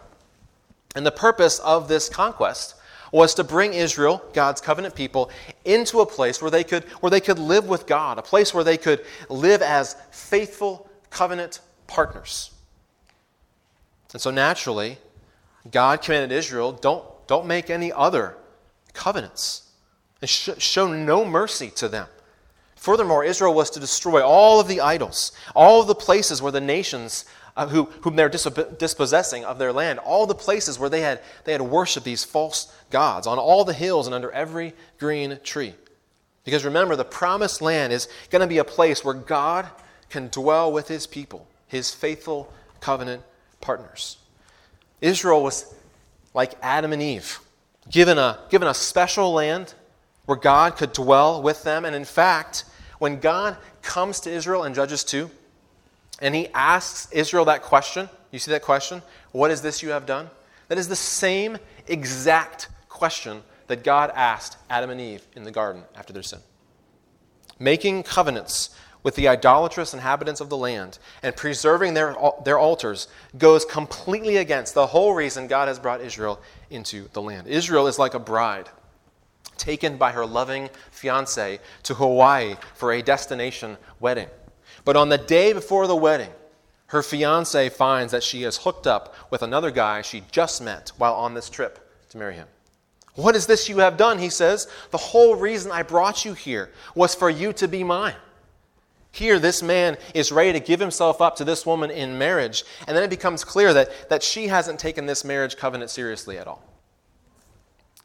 And 0.96 1.06
the 1.06 1.12
purpose 1.12 1.60
of 1.60 1.88
this 1.88 2.10
conquest 2.10 2.76
was 3.12 3.34
to 3.36 3.44
bring 3.44 3.74
Israel, 3.74 4.24
God's 4.34 4.62
covenant 4.62 4.96
people, 4.96 5.32
into 5.66 6.02
a 6.02 6.06
place 6.06 6.42
where 6.42 6.52
they 6.52 6.64
could, 6.64 6.84
where 7.02 7.10
they 7.10 7.20
could 7.20 7.40
live 7.40 7.68
with 7.68 7.88
God, 7.88 8.20
a 8.20 8.22
place 8.22 8.54
where 8.54 8.64
they 8.64 8.78
could 8.78 9.04
live 9.30 9.62
as 9.62 9.96
faithful 10.12 10.90
covenant 11.10 11.62
partners. 11.88 12.52
And 14.14 14.22
so 14.22 14.32
naturally, 14.32 14.98
God 15.72 16.02
commanded 16.02 16.36
Israel, 16.36 16.72
don't, 16.72 17.04
don't 17.28 17.48
make 17.48 17.70
any 17.70 17.92
other 17.92 18.36
covenants 18.94 19.70
and 20.22 20.30
sh- 20.30 20.50
show 20.58 20.92
no 20.92 21.26
mercy 21.26 21.70
to 21.72 21.88
them. 21.88 22.08
Furthermore, 22.76 23.26
Israel 23.26 23.54
was 23.54 23.70
to 23.72 23.80
destroy 23.80 24.26
all 24.26 24.60
of 24.60 24.68
the 24.68 24.82
idols, 24.82 25.34
all 25.54 25.82
of 25.82 25.88
the 25.88 25.96
places 25.96 26.42
where 26.42 26.52
the 26.52 26.62
nations 26.62 27.26
uh, 27.58 27.68
who, 27.68 27.84
whom 28.02 28.16
they're 28.16 28.30
dispossessing 28.30 29.44
of 29.44 29.60
their 29.60 29.74
land, 29.74 30.00
all 30.00 30.26
the 30.26 30.34
places 30.34 30.80
where 30.80 30.90
they 30.90 31.02
had, 31.02 31.20
they 31.44 31.52
had 31.52 31.62
worshiped 31.62 32.06
these 32.06 32.24
false 32.24 32.74
gods, 32.90 33.28
on 33.28 33.38
all 33.38 33.66
the 33.66 33.74
hills 33.74 34.08
and 34.08 34.14
under 34.14 34.32
every 34.32 34.74
green 34.98 35.38
tree. 35.44 35.74
Because 36.46 36.64
remember, 36.64 36.96
the 36.96 37.04
promised 37.04 37.62
land 37.62 37.92
is 37.92 38.08
going 38.30 38.40
to 38.40 38.48
be 38.48 38.60
a 38.60 38.64
place 38.64 39.04
where 39.04 39.14
God 39.14 39.68
can 40.10 40.30
dwell 40.30 40.72
with 40.72 40.88
his 40.88 41.06
people, 41.06 41.48
his 41.68 41.94
faithful 41.94 42.52
covenant 42.80 43.24
partners. 43.60 44.18
Israel 45.02 45.44
was 45.44 45.74
like 46.34 46.54
Adam 46.62 46.94
and 46.94 47.02
Eve, 47.02 47.40
given 47.90 48.18
a, 48.18 48.40
given 48.50 48.68
a 48.68 48.74
special 48.74 49.34
land 49.34 49.74
where 50.26 50.38
God 50.38 50.78
could 50.78 50.94
dwell 50.94 51.42
with 51.42 51.64
them. 51.64 51.86
And 51.86 51.96
in 51.96 52.06
fact, 52.06 52.66
when 53.00 53.20
God 53.20 53.58
comes 53.82 54.20
to 54.22 54.32
Israel 54.32 54.64
in 54.66 54.74
Judges 54.74 55.04
2, 55.04 55.30
and 56.22 56.36
he 56.36 56.50
asks 56.50 57.12
Israel 57.12 57.46
that 57.46 57.64
question, 57.64 58.10
you 58.32 58.40
see 58.40 58.52
that 58.52 58.62
question? 58.62 59.02
What 59.32 59.52
is 59.52 59.62
this 59.62 59.82
you 59.82 59.90
have 59.90 60.06
done? 60.06 60.30
That 60.68 60.78
is 60.78 60.88
the 60.88 60.96
same 60.96 61.58
exact 61.88 62.68
question 62.90 63.42
that 63.68 63.84
God 63.84 64.12
asked 64.14 64.58
Adam 64.70 64.90
and 64.90 65.00
Eve 65.00 65.26
in 65.36 65.44
the 65.44 65.52
garden 65.52 65.84
after 65.96 66.14
their 66.14 66.24
sin. 66.24 66.40
Making 67.58 68.04
covenants 68.04 68.76
with 69.04 69.16
the 69.16 69.28
idolatrous 69.28 69.94
inhabitants 69.94 70.42
of 70.42 70.50
the 70.50 70.58
land 70.58 71.00
and 71.24 71.36
preserving 71.36 71.94
their, 71.94 72.16
their 72.44 72.60
altars 72.60 73.08
goes 73.38 73.66
completely 73.66 74.38
against 74.38 74.74
the 74.74 74.88
whole 74.88 75.14
reason 75.14 75.48
God 75.48 75.68
has 75.68 75.80
brought 75.80 76.02
Israel 76.02 76.42
into 76.70 77.08
the 77.14 77.22
land. 77.22 77.48
Israel 77.48 77.88
is 77.88 77.98
like 77.98 78.14
a 78.14 78.20
bride 78.20 78.70
taken 79.58 79.98
by 79.98 80.12
her 80.12 80.26
loving 80.26 80.70
fiance 80.90 81.60
to 81.84 81.94
Hawaii 81.94 82.56
for 82.76 82.94
a 82.94 83.02
destination 83.02 83.78
wedding. 84.00 84.30
But 84.86 84.96
on 84.96 85.10
the 85.10 85.18
day 85.18 85.54
before 85.54 85.86
the 85.86 85.96
wedding, 85.96 86.32
her 86.88 87.04
fiance 87.04 87.70
finds 87.70 88.12
that 88.12 88.24
she 88.24 88.44
is 88.44 88.58
hooked 88.58 88.88
up 88.88 89.14
with 89.30 89.44
another 89.44 89.70
guy 89.70 90.02
she 90.02 90.24
just 90.32 90.62
met 90.62 90.92
while 90.98 91.14
on 91.14 91.36
this 91.36 91.50
trip 91.50 91.88
to 92.10 92.18
marry 92.18 92.34
him. 92.34 92.48
What 93.16 93.36
is 93.36 93.46
this 93.46 93.70
you 93.70 93.80
have 93.80 93.98
done? 93.98 94.18
He 94.18 94.30
says. 94.30 94.68
The 94.92 94.98
whole 94.98 95.36
reason 95.36 95.72
I 95.72 95.84
brought 95.84 96.26
you 96.26 96.34
here 96.34 96.72
was 96.96 97.14
for 97.14 97.30
you 97.30 97.54
to 97.54 97.68
be 97.68 97.84
mine. 97.84 98.16
Here, 99.12 99.40
this 99.40 99.64
man 99.64 99.98
is 100.14 100.32
ready 100.32 100.54
to 100.54 100.60
give 100.60 100.80
himself 100.80 101.20
up 101.20 101.36
to 101.38 101.44
this 101.44 101.66
woman 101.66 101.90
in 101.90 102.18
marriage, 102.18 102.64
and 102.88 102.96
then 102.96 103.04
it 103.04 103.10
becomes 103.10 103.44
clear 103.44 103.74
that, 103.74 104.10
that 104.10 104.22
she 104.22 104.48
hasn't 104.48 104.80
taken 104.80 105.06
this 105.06 105.26
marriage 105.26 105.58
covenant 105.58 105.90
seriously 105.90 106.38
at 106.38 106.48
all. 106.48 106.64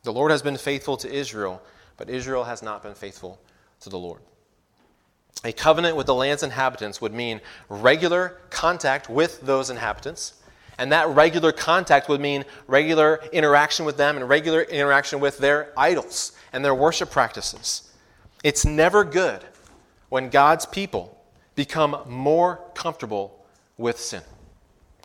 The 0.03 0.13
Lord 0.13 0.31
has 0.31 0.43
been 0.43 0.57
faithful 0.57 0.97
to 0.99 1.13
Israel, 1.13 1.63
but 1.97 2.09
Israel 2.09 2.45
has 2.45 2.63
not 2.63 2.83
been 2.83 2.95
faithful 2.95 3.39
to 3.81 3.91
the 3.91 3.99
Lord. 3.99 4.21
A 5.45 5.53
covenant 5.53 5.97
with 5.97 6.07
the 6.07 6.15
land's 6.15 6.43
inhabitants 6.43 7.01
would 7.01 7.13
mean 7.13 7.41
regular 7.69 8.41
contact 8.51 9.11
with 9.11 9.43
those 9.43 9.69
inhabitants, 9.69 10.35
and 10.79 10.91
that 10.91 11.09
regular 11.09 11.53
contact 11.53 12.09
would 12.09 12.21
mean 12.21 12.45
regular 12.67 13.21
interaction 13.33 13.85
with 13.85 13.97
them 13.97 14.17
and 14.17 14.29
regular 14.29 14.63
interaction 14.63 15.21
with 15.21 15.39
their 15.39 15.73
idols 15.77 16.33
and 16.53 16.65
their 16.65 16.75
worship 16.75 17.11
practices. 17.11 17.93
It's 18.43 18.65
never 18.65 19.05
good 19.05 19.45
when 20.15 20.29
God's 20.29 20.65
people 20.65 21.21
become 21.57 21.97
more 22.07 22.61
comfortable 22.77 23.45
with 23.77 23.99
sin. 23.99 24.23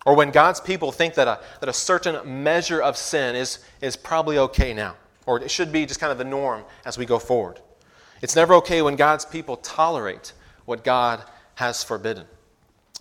Or 0.06 0.16
when 0.16 0.30
God's 0.30 0.62
people 0.62 0.92
think 0.92 1.16
that 1.16 1.28
a, 1.28 1.40
that 1.62 1.68
a 1.68 1.74
certain 1.74 2.44
measure 2.44 2.80
of 2.80 2.96
sin 2.96 3.36
is, 3.36 3.58
is 3.82 3.96
probably 3.96 4.38
okay 4.38 4.72
now, 4.72 4.98
or 5.26 5.42
it 5.42 5.50
should 5.50 5.72
be 5.72 5.88
just 5.88 6.00
kind 6.00 6.12
of 6.12 6.20
the 6.20 6.26
norm 6.26 6.64
as 6.86 6.96
we 6.96 7.08
go 7.08 7.18
forward. 7.18 7.60
It's 8.22 8.36
never 8.36 8.54
okay 8.54 8.84
when 8.84 8.96
God's 8.96 9.26
people 9.26 9.58
tolerate 9.58 10.34
what 10.66 10.84
God 10.84 11.24
has 11.56 11.84
forbidden. 11.84 12.28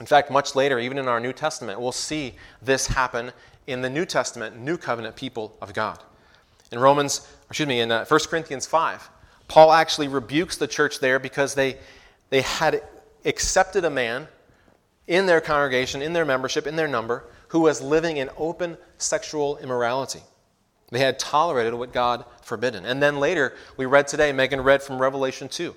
In 0.00 0.06
fact, 0.06 0.30
much 0.30 0.54
later, 0.54 0.78
even 0.78 0.96
in 0.96 1.08
our 1.08 1.20
New 1.20 1.34
Testament, 1.34 1.78
we'll 1.78 1.92
see 1.92 2.36
this 2.62 2.86
happen 2.86 3.32
in 3.66 3.82
the 3.82 3.90
New 3.90 4.06
Testament, 4.06 4.58
New 4.58 4.78
Covenant 4.78 5.14
people 5.14 5.58
of 5.60 5.74
God. 5.74 6.02
In 6.72 6.78
Romans, 6.78 7.28
excuse 7.50 7.68
me, 7.68 7.80
in 7.80 7.92
uh, 7.92 8.06
1 8.06 8.20
Corinthians 8.30 8.64
5, 8.64 9.10
Paul 9.48 9.72
actually 9.72 10.08
rebukes 10.08 10.58
the 10.58 10.66
church 10.66 11.00
there 11.00 11.18
because 11.18 11.54
they, 11.54 11.78
they 12.30 12.42
had 12.42 12.82
accepted 13.24 13.84
a 13.84 13.90
man 13.90 14.28
in 15.06 15.26
their 15.26 15.40
congregation, 15.40 16.02
in 16.02 16.12
their 16.12 16.24
membership, 16.24 16.66
in 16.66 16.76
their 16.76 16.88
number, 16.88 17.24
who 17.48 17.60
was 17.60 17.80
living 17.80 18.18
in 18.18 18.30
open 18.36 18.76
sexual 18.98 19.56
immorality. 19.58 20.20
They 20.90 21.00
had 21.00 21.18
tolerated 21.18 21.74
what 21.74 21.92
God 21.92 22.24
forbidden. 22.42 22.84
And 22.84 23.02
then 23.02 23.18
later, 23.18 23.54
we 23.76 23.86
read 23.86 24.08
today, 24.08 24.32
Megan 24.32 24.60
read 24.60 24.82
from 24.82 25.00
Revelation 25.00 25.48
2, 25.48 25.74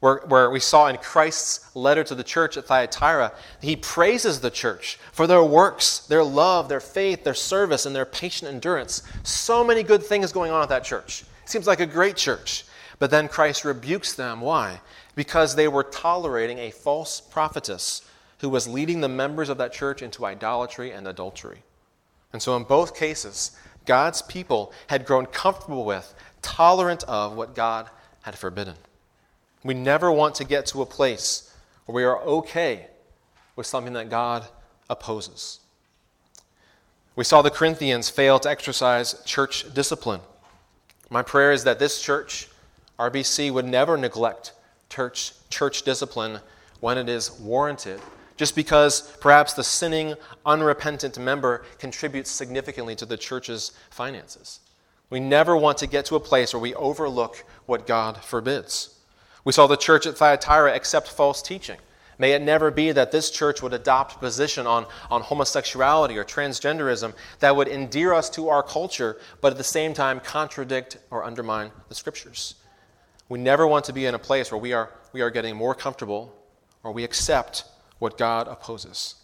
where, 0.00 0.22
where 0.26 0.50
we 0.50 0.60
saw 0.60 0.88
in 0.88 0.96
Christ's 0.98 1.74
letter 1.74 2.04
to 2.04 2.14
the 2.14 2.24
church 2.24 2.56
at 2.56 2.66
Thyatira, 2.66 3.32
he 3.60 3.76
praises 3.76 4.40
the 4.40 4.50
church 4.50 4.98
for 5.12 5.26
their 5.26 5.42
works, 5.42 6.00
their 6.00 6.24
love, 6.24 6.68
their 6.68 6.80
faith, 6.80 7.24
their 7.24 7.34
service, 7.34 7.84
and 7.86 7.94
their 7.94 8.06
patient 8.06 8.50
endurance. 8.50 9.02
So 9.22 9.64
many 9.64 9.82
good 9.82 10.02
things 10.02 10.32
going 10.32 10.50
on 10.50 10.62
at 10.62 10.68
that 10.70 10.84
church. 10.84 11.24
Seems 11.44 11.66
like 11.66 11.80
a 11.80 11.86
great 11.86 12.16
church. 12.16 12.64
But 12.98 13.10
then 13.10 13.28
Christ 13.28 13.64
rebukes 13.64 14.14
them. 14.14 14.40
Why? 14.40 14.80
Because 15.14 15.54
they 15.54 15.68
were 15.68 15.82
tolerating 15.82 16.58
a 16.58 16.70
false 16.70 17.20
prophetess 17.20 18.02
who 18.38 18.48
was 18.48 18.68
leading 18.68 19.00
the 19.00 19.08
members 19.08 19.48
of 19.48 19.58
that 19.58 19.72
church 19.72 20.02
into 20.02 20.26
idolatry 20.26 20.90
and 20.90 21.08
adultery. 21.08 21.62
And 22.32 22.42
so, 22.42 22.56
in 22.56 22.64
both 22.64 22.96
cases, 22.96 23.52
God's 23.86 24.22
people 24.22 24.72
had 24.88 25.06
grown 25.06 25.26
comfortable 25.26 25.84
with, 25.84 26.14
tolerant 26.42 27.04
of 27.04 27.36
what 27.36 27.54
God 27.54 27.88
had 28.22 28.36
forbidden. 28.36 28.74
We 29.62 29.74
never 29.74 30.10
want 30.10 30.34
to 30.36 30.44
get 30.44 30.66
to 30.66 30.82
a 30.82 30.86
place 30.86 31.54
where 31.86 31.94
we 31.94 32.04
are 32.04 32.20
okay 32.20 32.86
with 33.56 33.66
something 33.66 33.92
that 33.94 34.10
God 34.10 34.46
opposes. 34.90 35.60
We 37.16 37.24
saw 37.24 37.42
the 37.42 37.50
Corinthians 37.50 38.10
fail 38.10 38.38
to 38.40 38.50
exercise 38.50 39.22
church 39.24 39.72
discipline. 39.72 40.20
My 41.10 41.22
prayer 41.22 41.52
is 41.52 41.64
that 41.64 41.78
this 41.78 42.02
church, 42.02 42.48
RBC, 42.98 43.52
would 43.52 43.64
never 43.64 43.96
neglect 43.96 44.52
church, 44.88 45.32
church 45.50 45.82
discipline 45.82 46.40
when 46.80 46.98
it 46.98 47.08
is 47.08 47.32
warranted, 47.40 48.00
just 48.36 48.54
because 48.54 49.16
perhaps 49.20 49.54
the 49.54 49.64
sinning, 49.64 50.14
unrepentant 50.44 51.18
member 51.18 51.64
contributes 51.78 52.30
significantly 52.30 52.94
to 52.96 53.06
the 53.06 53.16
church's 53.16 53.72
finances. 53.90 54.60
We 55.10 55.20
never 55.20 55.56
want 55.56 55.78
to 55.78 55.86
get 55.86 56.06
to 56.06 56.16
a 56.16 56.20
place 56.20 56.52
where 56.52 56.60
we 56.60 56.74
overlook 56.74 57.44
what 57.66 57.86
God 57.86 58.22
forbids. 58.22 58.98
We 59.44 59.52
saw 59.52 59.66
the 59.66 59.76
church 59.76 60.06
at 60.06 60.16
Thyatira 60.16 60.74
accept 60.74 61.08
false 61.08 61.42
teaching. 61.42 61.78
May 62.18 62.32
it 62.32 62.42
never 62.42 62.70
be 62.70 62.92
that 62.92 63.12
this 63.12 63.30
church 63.30 63.60
would 63.62 63.74
adopt 63.74 64.16
a 64.16 64.18
position 64.18 64.66
on, 64.66 64.86
on 65.10 65.22
homosexuality 65.22 66.16
or 66.16 66.24
transgenderism 66.24 67.12
that 67.40 67.54
would 67.56 67.68
endear 67.68 68.14
us 68.14 68.30
to 68.30 68.48
our 68.48 68.62
culture, 68.62 69.18
but 69.40 69.52
at 69.52 69.58
the 69.58 69.64
same 69.64 69.94
time 69.94 70.20
contradict 70.20 70.98
or 71.10 71.24
undermine 71.24 71.72
the 71.88 71.94
scriptures. 71.94 72.54
We 73.28 73.38
never 73.38 73.66
want 73.66 73.86
to 73.86 73.92
be 73.92 74.06
in 74.06 74.14
a 74.14 74.18
place 74.18 74.50
where 74.52 74.60
we 74.60 74.72
are, 74.72 74.90
we 75.12 75.22
are 75.22 75.30
getting 75.30 75.56
more 75.56 75.74
comfortable 75.74 76.34
or 76.82 76.92
we 76.92 77.04
accept 77.04 77.64
what 77.98 78.18
God 78.18 78.48
opposes. 78.48 79.16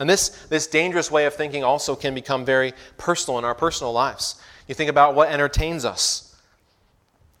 And 0.00 0.08
this, 0.08 0.30
this 0.48 0.66
dangerous 0.66 1.10
way 1.10 1.26
of 1.26 1.34
thinking 1.34 1.64
also 1.64 1.94
can 1.94 2.14
become 2.14 2.44
very 2.44 2.72
personal 2.96 3.38
in 3.38 3.44
our 3.44 3.54
personal 3.54 3.92
lives. 3.92 4.40
You 4.66 4.74
think 4.74 4.90
about 4.90 5.14
what 5.14 5.28
entertains 5.28 5.84
us. 5.84 6.28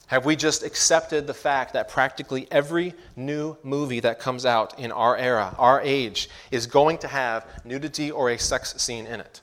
Have 0.08 0.26
we 0.26 0.36
just 0.36 0.62
accepted 0.62 1.26
the 1.26 1.34
fact 1.34 1.72
that 1.72 1.88
practically 1.88 2.46
every 2.50 2.94
new 3.16 3.56
movie 3.62 4.00
that 4.00 4.20
comes 4.20 4.44
out 4.44 4.78
in 4.78 4.92
our 4.92 5.16
era, 5.16 5.54
our 5.56 5.80
age, 5.80 6.28
is 6.50 6.66
going 6.66 6.98
to 6.98 7.08
have 7.08 7.46
nudity 7.64 8.10
or 8.10 8.28
a 8.28 8.38
sex 8.38 8.74
scene 8.76 9.06
in 9.06 9.20
it? 9.20 9.40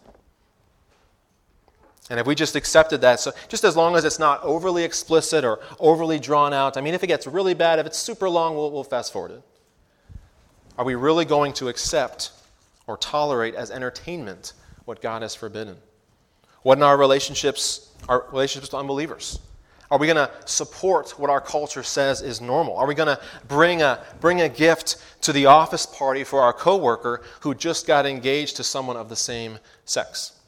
And 2.10 2.20
if 2.20 2.26
we 2.26 2.34
just 2.34 2.56
accepted 2.56 3.02
that? 3.02 3.20
So, 3.20 3.32
just 3.50 3.64
as 3.64 3.78
long 3.78 3.96
as 3.96 4.04
it's 4.04 4.18
not 4.18 4.44
overly 4.44 4.84
explicit 4.84 5.46
or 5.46 5.60
overly 5.80 6.20
drawn 6.20 6.54
out, 6.54 6.76
I 6.76 6.82
mean, 6.82 6.96
if 6.96 7.04
it 7.04 7.08
gets 7.08 7.28
really 7.28 7.54
bad, 7.54 7.78
if 7.78 7.86
it's 7.86 8.00
super 8.00 8.28
long, 8.28 8.56
we'll, 8.56 8.72
we'll 8.72 8.84
fast 8.84 9.14
forward 9.14 9.32
it. 9.32 9.44
Are 10.78 10.86
we 10.86 10.96
really 10.96 11.26
going 11.26 11.54
to 11.54 11.68
accept 11.68 12.32
or 12.88 12.98
tolerate 12.98 13.54
as 13.54 13.70
entertainment 13.70 14.54
what 14.86 15.02
God 15.02 15.22
has 15.22 15.36
forbidden? 15.36 15.78
What 16.64 16.78
in 16.78 16.84
our 16.84 16.98
relationships, 16.98 17.92
our 18.08 18.26
relationships 18.32 18.70
to 18.70 18.78
unbelievers? 18.78 19.40
Are 19.92 19.98
we 19.98 20.08
going 20.08 20.18
to 20.18 20.32
support 20.46 21.20
what 21.20 21.30
our 21.30 21.42
culture 21.42 21.84
says 21.84 22.22
is 22.22 22.42
normal? 22.42 22.78
Are 22.78 22.88
we 22.88 22.96
going 22.96 23.08
to 23.08 23.20
bring 23.48 23.82
a, 23.82 24.04
bring 24.20 24.42
a 24.42 24.50
gift 24.50 24.98
to 25.22 25.34
the 25.34 25.48
office 25.48 25.86
party 25.86 26.24
for 26.24 26.42
our 26.42 26.54
coworker 26.54 27.22
who 27.42 27.56
just 27.56 27.88
got 27.88 28.06
engaged 28.06 28.56
to 28.58 28.64
someone 28.64 28.98
of 28.98 29.10
the 29.10 29.16
same 29.16 29.58
sex? 29.86 30.39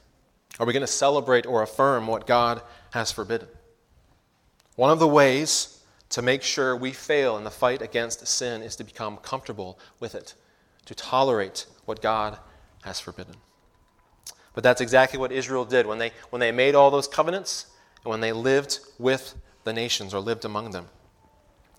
Are 0.62 0.68
we 0.68 0.74
going 0.74 0.82
to 0.82 0.88
celebrate 0.88 1.48
or 1.48 1.64
affirm 1.64 2.06
what 2.06 2.28
God 2.28 2.62
has 2.92 3.12
forbidden? 3.12 3.48
One 4.76 4.92
of 4.92 5.00
the 5.00 5.08
ways 5.08 5.80
to 6.10 6.22
make 6.22 6.44
sure 6.44 6.78
we 6.78 6.92
fail 6.92 7.36
in 7.36 7.44
the 7.44 7.50
fight 7.50 7.82
against 7.82 8.28
sin 8.28 8.62
is 8.62 8.76
to 8.76 8.84
become 8.84 9.18
comfortable 9.18 9.80
with 10.00 10.14
it, 10.14 10.36
to 10.86 10.94
tolerate 10.94 11.66
what 11.86 12.00
God 12.00 12.38
has 12.84 13.00
forbidden. 13.00 13.38
But 14.54 14.64
that's 14.64 14.82
exactly 14.82 15.18
what 15.18 15.32
Israel 15.32 15.66
did 15.66 15.88
when 15.88 15.98
they, 15.98 16.12
when 16.30 16.40
they 16.40 16.52
made 16.52 16.76
all 16.76 16.92
those 16.92 17.08
covenants 17.08 17.66
and 18.04 18.12
when 18.12 18.22
they 18.22 18.32
lived 18.32 18.82
with 19.00 19.34
the 19.64 19.74
nations 19.74 20.14
or 20.14 20.20
lived 20.20 20.46
among 20.46 20.70
them. 20.70 20.86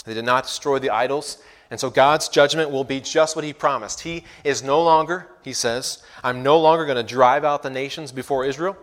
They 0.04 0.14
did 0.14 0.24
not 0.24 0.42
destroy 0.42 0.80
the 0.80 0.90
idols, 0.90 1.40
and 1.72 1.80
so 1.80 1.88
God's 1.88 2.28
judgment 2.28 2.70
will 2.70 2.84
be 2.84 3.00
just 3.00 3.34
what 3.34 3.46
He 3.46 3.54
promised. 3.54 4.00
He 4.00 4.24
is 4.44 4.62
no 4.62 4.82
longer, 4.82 5.26
He 5.42 5.54
says, 5.54 6.02
I'm 6.22 6.42
no 6.42 6.60
longer 6.60 6.84
going 6.84 6.98
to 6.98 7.02
drive 7.02 7.44
out 7.44 7.62
the 7.62 7.70
nations 7.70 8.12
before 8.12 8.44
Israel. 8.44 8.76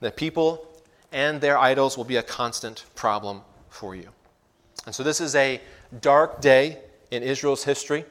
The 0.00 0.10
people 0.10 0.82
and 1.12 1.40
their 1.40 1.56
idols 1.56 1.96
will 1.96 2.02
be 2.02 2.16
a 2.16 2.24
constant 2.24 2.86
problem 2.96 3.42
for 3.68 3.94
you. 3.94 4.08
And 4.84 4.92
so 4.92 5.04
this 5.04 5.20
is 5.20 5.36
a 5.36 5.60
dark 6.00 6.40
day 6.40 6.78
in 7.12 7.22
Israel's 7.22 7.62
history, 7.62 8.04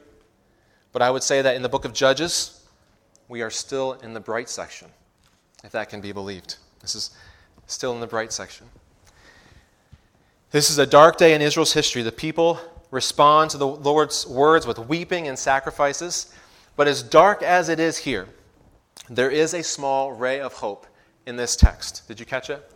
but 0.93 1.01
I 1.01 1.09
would 1.11 1.21
say 1.21 1.41
that 1.41 1.57
in 1.57 1.61
the 1.61 1.67
book 1.67 1.83
of 1.83 1.91
Judges, 1.91 2.65
we 3.27 3.41
are 3.41 3.49
still 3.49 3.91
in 4.03 4.13
the 4.13 4.21
bright 4.21 4.47
section, 4.47 4.87
if 5.65 5.73
that 5.73 5.89
can 5.89 5.99
be 5.99 6.13
believed. 6.13 6.55
This 6.79 6.95
is 6.95 7.11
still 7.67 7.93
in 7.93 7.99
the 7.99 8.07
bright 8.07 8.31
section. 8.31 8.67
This 10.51 10.69
is 10.69 10.77
a 10.77 10.85
dark 10.85 11.17
day 11.17 11.33
in 11.33 11.41
Israel's 11.41 11.73
history. 11.73 12.03
The 12.03 12.13
people 12.13 12.61
respond 12.93 13.49
to 13.49 13.57
the 13.57 13.67
Lord's 13.67 14.27
words 14.27 14.67
with 14.67 14.77
weeping 14.77 15.27
and 15.27 15.37
sacrifices. 15.37 16.31
But 16.75 16.87
as 16.87 17.01
dark 17.01 17.41
as 17.41 17.67
it 17.67 17.79
is 17.79 17.97
here, 17.97 18.27
there 19.09 19.31
is 19.31 19.55
a 19.55 19.63
small 19.63 20.11
ray 20.11 20.39
of 20.39 20.53
hope 20.53 20.85
in 21.25 21.35
this 21.35 21.55
text. 21.55 22.07
Did 22.07 22.19
you 22.19 22.25
catch 22.25 22.51
it? 22.51 22.71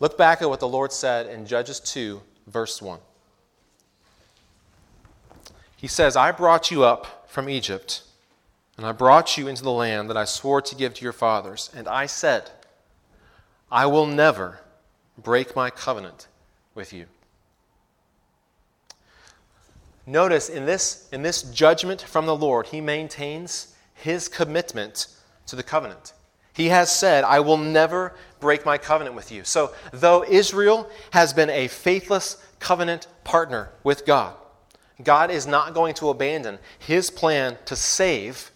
Look 0.00 0.16
back 0.16 0.40
at 0.40 0.48
what 0.48 0.60
the 0.60 0.68
Lord 0.68 0.90
said 0.90 1.26
in 1.26 1.44
Judges 1.44 1.80
2, 1.80 2.22
verse 2.46 2.80
1. 2.80 2.98
He 5.76 5.86
says, 5.86 6.16
I 6.16 6.32
brought 6.32 6.70
you 6.70 6.82
up 6.82 7.28
from 7.28 7.48
Egypt, 7.48 8.02
and 8.78 8.86
I 8.86 8.92
brought 8.92 9.36
you 9.36 9.48
into 9.48 9.62
the 9.62 9.70
land 9.70 10.08
that 10.08 10.16
I 10.16 10.24
swore 10.24 10.62
to 10.62 10.74
give 10.74 10.94
to 10.94 11.04
your 11.04 11.12
fathers. 11.12 11.70
And 11.76 11.86
I 11.86 12.06
said, 12.06 12.50
I 13.70 13.84
will 13.84 14.06
never 14.06 14.60
break 15.18 15.54
my 15.54 15.68
covenant 15.68 16.26
with 16.74 16.92
you. 16.92 17.06
Notice 20.08 20.48
in 20.48 20.64
this, 20.64 21.06
in 21.12 21.20
this 21.20 21.42
judgment 21.42 22.00
from 22.00 22.24
the 22.24 22.34
Lord, 22.34 22.68
he 22.68 22.80
maintains 22.80 23.74
his 23.92 24.26
commitment 24.26 25.06
to 25.46 25.54
the 25.54 25.62
covenant. 25.62 26.14
He 26.54 26.68
has 26.68 26.90
said, 26.90 27.24
I 27.24 27.40
will 27.40 27.58
never 27.58 28.14
break 28.40 28.64
my 28.64 28.78
covenant 28.78 29.14
with 29.14 29.30
you. 29.30 29.44
So, 29.44 29.74
though 29.92 30.24
Israel 30.24 30.88
has 31.10 31.34
been 31.34 31.50
a 31.50 31.68
faithless 31.68 32.42
covenant 32.58 33.06
partner 33.22 33.68
with 33.84 34.06
God, 34.06 34.34
God 35.04 35.30
is 35.30 35.46
not 35.46 35.74
going 35.74 35.92
to 35.96 36.08
abandon 36.08 36.58
his 36.78 37.10
plan 37.10 37.58
to 37.66 37.76
save 37.76 38.50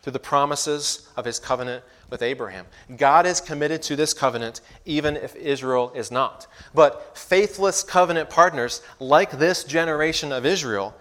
through 0.00 0.14
the 0.14 0.18
promises 0.18 1.10
of 1.14 1.26
his 1.26 1.38
covenant 1.38 1.84
with 2.10 2.22
Abraham. 2.22 2.66
God 2.96 3.26
is 3.26 3.40
committed 3.40 3.82
to 3.82 3.96
this 3.96 4.14
covenant 4.14 4.60
even 4.84 5.16
if 5.16 5.34
Israel 5.36 5.92
is 5.94 6.10
not. 6.10 6.46
But 6.74 7.16
faithless 7.16 7.82
covenant 7.82 8.30
partners, 8.30 8.82
like 9.00 9.32
this 9.32 9.64
generation 9.64 10.32
of 10.32 10.46
Israel, 10.46 10.94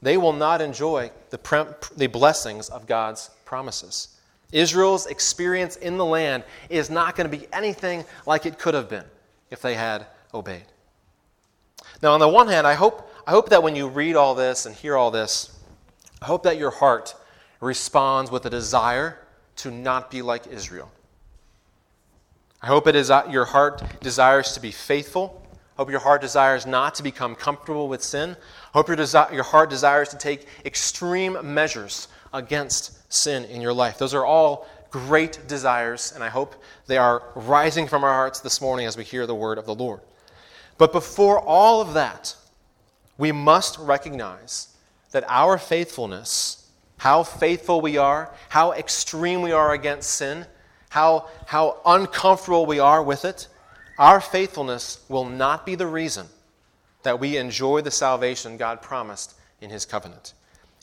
they 0.00 0.16
will 0.16 0.32
not 0.32 0.60
enjoy 0.60 1.10
the, 1.30 1.76
the 1.96 2.08
blessings 2.08 2.68
of 2.68 2.86
God's 2.86 3.30
promises. 3.44 4.08
Israel's 4.50 5.06
experience 5.06 5.76
in 5.76 5.96
the 5.96 6.04
land 6.04 6.44
is 6.68 6.90
not 6.90 7.16
going 7.16 7.30
to 7.30 7.36
be 7.36 7.46
anything 7.52 8.04
like 8.26 8.44
it 8.44 8.58
could 8.58 8.74
have 8.74 8.88
been 8.88 9.04
if 9.50 9.62
they 9.62 9.74
had 9.74 10.06
obeyed. 10.34 10.64
Now, 12.02 12.12
on 12.12 12.20
the 12.20 12.28
one 12.28 12.48
hand, 12.48 12.66
I 12.66 12.74
hope, 12.74 13.10
I 13.26 13.30
hope 13.30 13.48
that 13.50 13.62
when 13.62 13.76
you 13.76 13.88
read 13.88 14.16
all 14.16 14.34
this 14.34 14.66
and 14.66 14.74
hear 14.74 14.96
all 14.96 15.10
this, 15.10 15.58
I 16.20 16.26
hope 16.26 16.42
that 16.44 16.58
your 16.58 16.70
heart 16.70 17.14
responds 17.60 18.30
with 18.30 18.44
a 18.44 18.50
desire 18.50 19.18
to 19.56 19.70
not 19.70 20.10
be 20.10 20.22
like 20.22 20.46
Israel. 20.46 20.90
I 22.60 22.66
hope 22.66 22.86
it 22.86 22.94
is 22.94 23.10
uh, 23.10 23.26
your 23.30 23.44
heart 23.44 23.82
desires 24.00 24.52
to 24.52 24.60
be 24.60 24.70
faithful. 24.70 25.42
I 25.76 25.82
hope 25.82 25.90
your 25.90 26.00
heart 26.00 26.20
desires 26.20 26.66
not 26.66 26.94
to 26.96 27.02
become 27.02 27.34
comfortable 27.34 27.88
with 27.88 28.02
sin. 28.02 28.36
Hope 28.72 28.88
your, 28.88 28.96
desi- 28.96 29.32
your 29.32 29.42
heart 29.42 29.68
desires 29.68 30.10
to 30.10 30.18
take 30.18 30.46
extreme 30.64 31.54
measures 31.54 32.08
against 32.32 33.12
sin 33.12 33.44
in 33.46 33.60
your 33.60 33.72
life. 33.72 33.98
Those 33.98 34.14
are 34.14 34.24
all 34.24 34.68
great 34.90 35.48
desires, 35.48 36.12
and 36.14 36.22
I 36.22 36.28
hope 36.28 36.54
they 36.86 36.98
are 36.98 37.22
rising 37.34 37.88
from 37.88 38.04
our 38.04 38.12
hearts 38.12 38.40
this 38.40 38.60
morning 38.60 38.86
as 38.86 38.96
we 38.96 39.04
hear 39.04 39.26
the 39.26 39.34
word 39.34 39.58
of 39.58 39.66
the 39.66 39.74
Lord. 39.74 40.00
But 40.78 40.92
before 40.92 41.40
all 41.40 41.80
of 41.80 41.94
that, 41.94 42.36
we 43.18 43.32
must 43.32 43.78
recognize 43.78 44.68
that 45.10 45.24
our 45.28 45.58
faithfulness, 45.58 46.61
how 47.02 47.24
faithful 47.24 47.80
we 47.80 47.96
are, 47.96 48.30
how 48.48 48.70
extreme 48.70 49.42
we 49.42 49.50
are 49.50 49.72
against 49.72 50.08
sin, 50.08 50.46
how, 50.88 51.28
how 51.46 51.80
uncomfortable 51.84 52.64
we 52.64 52.78
are 52.78 53.02
with 53.02 53.24
it, 53.24 53.48
our 53.98 54.20
faithfulness 54.20 55.04
will 55.08 55.24
not 55.24 55.66
be 55.66 55.74
the 55.74 55.88
reason 55.88 56.28
that 57.02 57.18
we 57.18 57.36
enjoy 57.38 57.80
the 57.80 57.90
salvation 57.90 58.56
God 58.56 58.82
promised 58.82 59.34
in 59.60 59.68
His 59.68 59.84
covenant. 59.84 60.34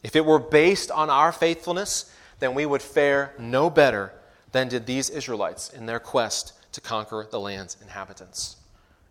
If 0.04 0.14
it 0.14 0.26
were 0.26 0.40
based 0.40 0.92
on 0.92 1.10
our 1.10 1.32
faithfulness, 1.32 2.14
then 2.40 2.54
we 2.54 2.66
would 2.66 2.82
fare 2.82 3.34
no 3.40 3.70
better 3.70 4.12
than 4.52 4.68
did 4.68 4.86
these 4.86 5.10
Israelites 5.10 5.70
in 5.70 5.86
their 5.86 6.02
quest 6.02 6.52
to 6.74 6.82
conquer 6.82 7.28
the 7.32 7.40
land's 7.40 7.78
inhabitants. 7.82 8.58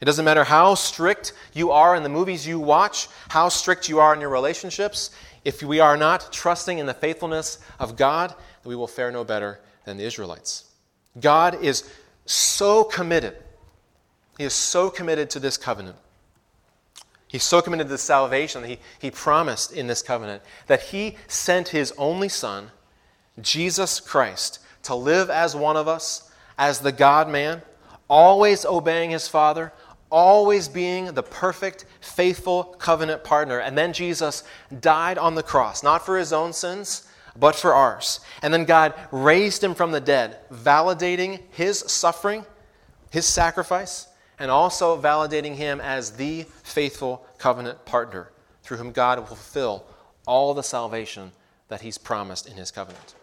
It 0.01 0.05
doesn't 0.05 0.25
matter 0.25 0.45
how 0.45 0.75
strict 0.75 1.33
you 1.55 1.73
are 1.73 1.97
in 1.97 2.05
the 2.05 2.09
movies 2.09 2.47
you 2.47 2.61
watch, 2.61 3.09
how 3.29 3.49
strict 3.49 3.89
you 3.89 3.99
are 3.99 4.15
in 4.15 4.21
your 4.21 4.31
relationships, 4.31 5.11
if 5.45 5.63
we 5.63 5.81
are 5.81 5.97
not 5.97 6.33
trusting 6.33 6.79
in 6.79 6.87
the 6.87 6.95
faithfulness 6.95 7.59
of 7.79 7.97
God, 7.97 8.35
we 8.65 8.77
will 8.77 8.87
fare 8.87 9.11
no 9.11 9.25
better 9.25 9.61
than 9.85 9.97
the 9.97 10.05
Israelites. 10.05 10.65
God 11.21 11.63
is 11.63 11.89
so 12.27 12.85
committed. 12.85 13.37
He 14.37 14.45
is 14.45 14.53
so 14.53 14.91
committed 14.91 15.31
to 15.31 15.41
this 15.41 15.57
covenant. 15.57 15.97
He's 17.27 17.45
so 17.45 17.61
committed 17.61 17.87
to 17.87 17.91
the 17.91 17.99
salvation 17.99 18.63
that 18.63 18.69
he, 18.69 18.79
he 18.99 19.11
promised 19.11 19.73
in 19.73 19.87
this 19.87 20.03
covenant 20.03 20.43
that 20.67 20.83
he 20.85 21.17
sent 21.27 21.69
his 21.69 21.93
only 21.99 22.29
Son, 22.29 22.71
Jesus 23.41 24.01
Christ, 24.01 24.61
to 24.85 24.95
live 24.95 25.29
as 25.29 25.55
one 25.55 25.77
of 25.77 25.87
us, 25.89 26.31
as 26.57 26.81
the 26.81 26.93
God 26.93 27.29
man, 27.29 27.63
always 28.09 28.65
obeying 28.65 29.11
his 29.11 29.29
Father, 29.29 29.73
always 30.11 30.69
being 30.69 31.07
the 31.07 31.23
perfect, 31.23 31.85
faithful 32.01 32.65
covenant 32.65 33.25
partner. 33.25 33.59
And 33.59 33.77
then 33.77 33.93
Jesus 33.93 34.45
died 34.81 35.19
on 35.19 35.35
the 35.35 35.43
cross, 35.43 35.83
not 35.83 36.05
for 36.05 36.19
his 36.19 36.33
own 36.33 36.53
sins, 36.53 37.09
but 37.39 37.55
for 37.55 37.75
ours. 37.75 38.21
And 38.43 38.53
then 38.53 38.65
God 38.65 38.95
raised 39.13 39.63
him 39.63 39.75
from 39.75 39.93
the 39.93 40.01
dead, 40.01 40.39
validating 40.53 41.41
his 41.51 41.79
suffering, 41.79 42.45
his 43.11 43.27
sacrifice, 43.27 44.09
and 44.39 44.51
also 44.51 45.01
validating 45.01 45.55
him 45.55 45.81
as 45.81 46.13
the 46.13 46.45
faithful 46.63 47.27
covenant 47.39 47.85
partner 47.85 48.31
through 48.63 48.79
whom 48.79 48.93
God 48.93 49.19
will 49.19 49.27
fulfill 49.27 49.85
all 50.27 50.55
the 50.55 50.63
salvation 50.63 51.33
that 51.69 51.81
he's 51.81 51.99
promised 51.99 52.47
in 52.47 52.55
his 52.55 52.71
covenant. 52.71 53.15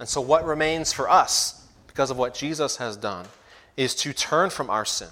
And 0.00 0.08
so, 0.08 0.20
what 0.20 0.44
remains 0.44 0.92
for 0.92 1.08
us, 1.08 1.66
because 1.86 2.10
of 2.10 2.18
what 2.18 2.34
Jesus 2.34 2.76
has 2.78 2.96
done, 2.96 3.26
is 3.76 3.94
to 3.96 4.12
turn 4.12 4.50
from 4.50 4.70
our 4.70 4.84
sin 4.84 5.08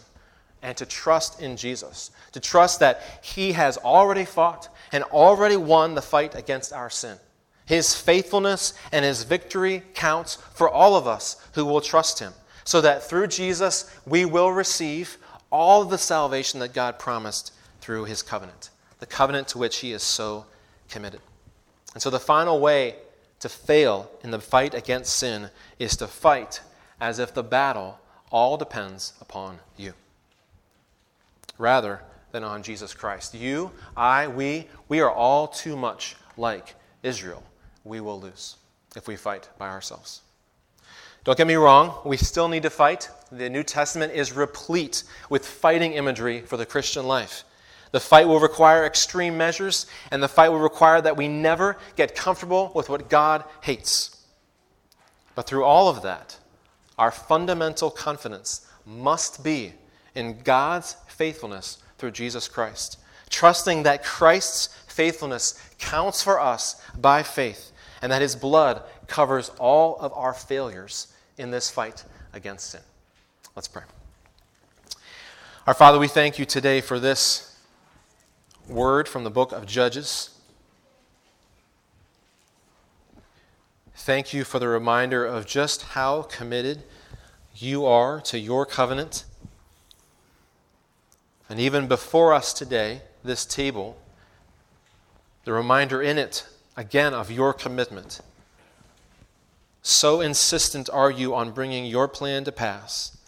and 0.62 0.76
to 0.76 0.86
trust 0.86 1.40
in 1.42 1.56
Jesus, 1.56 2.10
to 2.30 2.40
trust 2.40 2.80
that 2.80 3.02
he 3.22 3.52
has 3.52 3.76
already 3.78 4.24
fought 4.24 4.68
and 4.92 5.02
already 5.04 5.56
won 5.56 5.94
the 5.94 6.02
fight 6.02 6.34
against 6.34 6.72
our 6.72 6.88
sin. 6.88 7.18
His 7.66 7.94
faithfulness 7.94 8.74
and 8.92 9.04
his 9.04 9.24
victory 9.24 9.82
counts 9.94 10.36
for 10.54 10.68
all 10.68 10.94
of 10.94 11.06
us 11.06 11.36
who 11.54 11.64
will 11.64 11.80
trust 11.80 12.20
him, 12.20 12.32
so 12.64 12.80
that 12.80 13.02
through 13.02 13.26
Jesus 13.26 13.90
we 14.06 14.24
will 14.24 14.52
receive 14.52 15.18
all 15.50 15.84
the 15.84 15.98
salvation 15.98 16.60
that 16.60 16.72
God 16.72 16.98
promised 16.98 17.52
through 17.80 18.04
his 18.04 18.22
covenant, 18.22 18.70
the 19.00 19.06
covenant 19.06 19.48
to 19.48 19.58
which 19.58 19.78
he 19.78 19.92
is 19.92 20.02
so 20.02 20.46
committed. 20.88 21.20
And 21.94 22.02
so 22.02 22.10
the 22.10 22.20
final 22.20 22.60
way 22.60 22.96
to 23.40 23.48
fail 23.48 24.10
in 24.22 24.30
the 24.30 24.38
fight 24.38 24.74
against 24.74 25.16
sin 25.16 25.50
is 25.78 25.96
to 25.96 26.06
fight 26.06 26.60
as 27.00 27.18
if 27.18 27.34
the 27.34 27.42
battle 27.42 27.98
all 28.30 28.56
depends 28.56 29.12
upon 29.20 29.58
you 29.76 29.92
rather 31.58 32.00
than 32.32 32.44
on 32.44 32.62
Jesus 32.62 32.94
Christ. 32.94 33.34
You, 33.34 33.70
I, 33.96 34.26
we, 34.28 34.68
we 34.88 35.00
are 35.00 35.10
all 35.10 35.46
too 35.46 35.76
much 35.76 36.16
like 36.36 36.74
Israel. 37.02 37.42
We 37.84 38.00
will 38.00 38.20
lose 38.20 38.56
if 38.96 39.06
we 39.06 39.16
fight 39.16 39.48
by 39.58 39.68
ourselves. 39.68 40.22
Don't 41.24 41.38
get 41.38 41.46
me 41.46 41.54
wrong, 41.54 42.00
we 42.04 42.16
still 42.16 42.48
need 42.48 42.64
to 42.64 42.70
fight. 42.70 43.08
The 43.30 43.48
New 43.48 43.62
Testament 43.62 44.12
is 44.12 44.32
replete 44.32 45.04
with 45.30 45.46
fighting 45.46 45.92
imagery 45.92 46.40
for 46.40 46.56
the 46.56 46.66
Christian 46.66 47.06
life. 47.06 47.44
The 47.92 48.00
fight 48.00 48.26
will 48.26 48.40
require 48.40 48.86
extreme 48.86 49.36
measures, 49.36 49.86
and 50.10 50.22
the 50.22 50.28
fight 50.28 50.48
will 50.48 50.58
require 50.58 51.00
that 51.00 51.16
we 51.16 51.28
never 51.28 51.76
get 51.94 52.16
comfortable 52.16 52.72
with 52.74 52.88
what 52.88 53.08
God 53.08 53.44
hates. 53.60 54.24
But 55.34 55.46
through 55.46 55.64
all 55.64 55.88
of 55.88 56.02
that, 56.02 56.36
our 56.98 57.10
fundamental 57.10 57.90
confidence 57.90 58.66
must 58.84 59.44
be 59.44 59.74
in 60.14 60.38
God's 60.42 60.96
faithfulness 61.08 61.78
through 61.98 62.12
Jesus 62.12 62.48
Christ, 62.48 62.98
trusting 63.30 63.82
that 63.84 64.04
Christ's 64.04 64.68
faithfulness 64.86 65.60
counts 65.78 66.22
for 66.22 66.40
us 66.40 66.80
by 66.98 67.22
faith, 67.22 67.72
and 68.00 68.10
that 68.12 68.22
his 68.22 68.36
blood 68.36 68.82
covers 69.06 69.50
all 69.58 69.96
of 69.96 70.12
our 70.14 70.34
failures 70.34 71.08
in 71.38 71.50
this 71.50 71.70
fight 71.70 72.04
against 72.32 72.70
sin. 72.70 72.80
Let's 73.54 73.68
pray. 73.68 73.82
Our 75.66 75.74
Father, 75.74 75.98
we 75.98 76.08
thank 76.08 76.38
you 76.38 76.44
today 76.44 76.80
for 76.80 76.98
this 76.98 77.56
word 78.68 79.08
from 79.08 79.24
the 79.24 79.30
book 79.30 79.52
of 79.52 79.66
Judges. 79.66 80.30
Thank 83.94 84.34
you 84.34 84.42
for 84.42 84.58
the 84.58 84.66
reminder 84.66 85.24
of 85.24 85.46
just 85.46 85.82
how 85.82 86.22
committed 86.22 86.82
you 87.54 87.86
are 87.86 88.20
to 88.22 88.38
your 88.38 88.66
covenant. 88.66 89.24
And 91.52 91.60
even 91.60 91.86
before 91.86 92.32
us 92.32 92.54
today, 92.54 93.02
this 93.22 93.44
table, 93.44 93.98
the 95.44 95.52
reminder 95.52 96.00
in 96.00 96.16
it, 96.16 96.46
again, 96.78 97.12
of 97.12 97.30
your 97.30 97.52
commitment. 97.52 98.22
So 99.82 100.22
insistent 100.22 100.88
are 100.88 101.10
you 101.10 101.34
on 101.34 101.50
bringing 101.50 101.84
your 101.84 102.08
plan 102.08 102.44
to 102.44 102.52
pass 102.52 103.18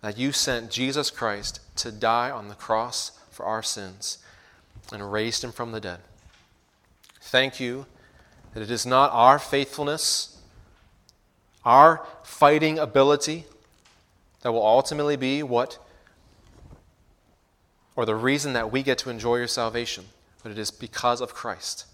that 0.00 0.18
you 0.18 0.32
sent 0.32 0.72
Jesus 0.72 1.08
Christ 1.08 1.60
to 1.76 1.92
die 1.92 2.32
on 2.32 2.48
the 2.48 2.56
cross 2.56 3.12
for 3.30 3.46
our 3.46 3.62
sins 3.62 4.18
and 4.92 5.12
raised 5.12 5.44
him 5.44 5.52
from 5.52 5.70
the 5.70 5.80
dead. 5.80 6.00
Thank 7.20 7.60
you 7.60 7.86
that 8.54 8.62
it 8.64 8.72
is 8.72 8.86
not 8.86 9.12
our 9.12 9.38
faithfulness, 9.38 10.36
our 11.64 12.04
fighting 12.24 12.76
ability 12.76 13.44
that 14.40 14.50
will 14.50 14.66
ultimately 14.66 15.14
be 15.14 15.44
what, 15.44 15.78
or 17.98 18.06
the 18.06 18.14
reason 18.14 18.52
that 18.52 18.70
we 18.70 18.80
get 18.80 18.96
to 18.96 19.10
enjoy 19.10 19.38
your 19.38 19.48
salvation, 19.48 20.04
but 20.44 20.52
it 20.52 20.58
is 20.58 20.70
because 20.70 21.20
of 21.20 21.34
Christ. 21.34 21.84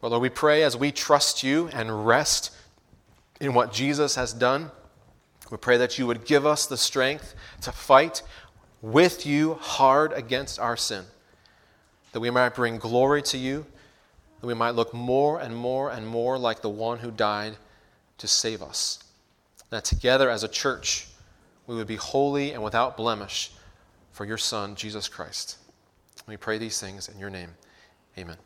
Well, 0.00 0.10
Lord, 0.10 0.22
we 0.22 0.30
pray 0.30 0.62
as 0.62 0.74
we 0.74 0.90
trust 0.90 1.42
you 1.42 1.68
and 1.74 2.06
rest 2.06 2.50
in 3.38 3.52
what 3.52 3.74
Jesus 3.74 4.14
has 4.14 4.32
done. 4.32 4.70
We 5.50 5.58
pray 5.58 5.76
that 5.76 5.98
you 5.98 6.06
would 6.06 6.24
give 6.24 6.46
us 6.46 6.64
the 6.64 6.78
strength 6.78 7.34
to 7.60 7.72
fight 7.72 8.22
with 8.80 9.26
you 9.26 9.58
hard 9.60 10.14
against 10.14 10.58
our 10.58 10.78
sin 10.78 11.04
that 12.12 12.20
we 12.20 12.30
might 12.30 12.54
bring 12.54 12.78
glory 12.78 13.20
to 13.20 13.36
you, 13.36 13.66
that 14.40 14.46
we 14.46 14.54
might 14.54 14.70
look 14.70 14.94
more 14.94 15.40
and 15.40 15.54
more 15.54 15.90
and 15.90 16.06
more 16.06 16.38
like 16.38 16.62
the 16.62 16.70
one 16.70 17.00
who 17.00 17.10
died 17.10 17.58
to 18.16 18.26
save 18.26 18.62
us. 18.62 18.98
That 19.68 19.84
together 19.84 20.30
as 20.30 20.42
a 20.42 20.48
church, 20.48 21.06
we 21.66 21.74
would 21.74 21.86
be 21.86 21.96
holy 21.96 22.52
and 22.52 22.62
without 22.62 22.96
blemish 22.96 23.50
for 24.12 24.24
your 24.24 24.38
Son, 24.38 24.74
Jesus 24.76 25.08
Christ. 25.08 25.58
We 26.26 26.36
pray 26.36 26.58
these 26.58 26.80
things 26.80 27.08
in 27.08 27.18
your 27.18 27.30
name. 27.30 27.50
Amen. 28.16 28.36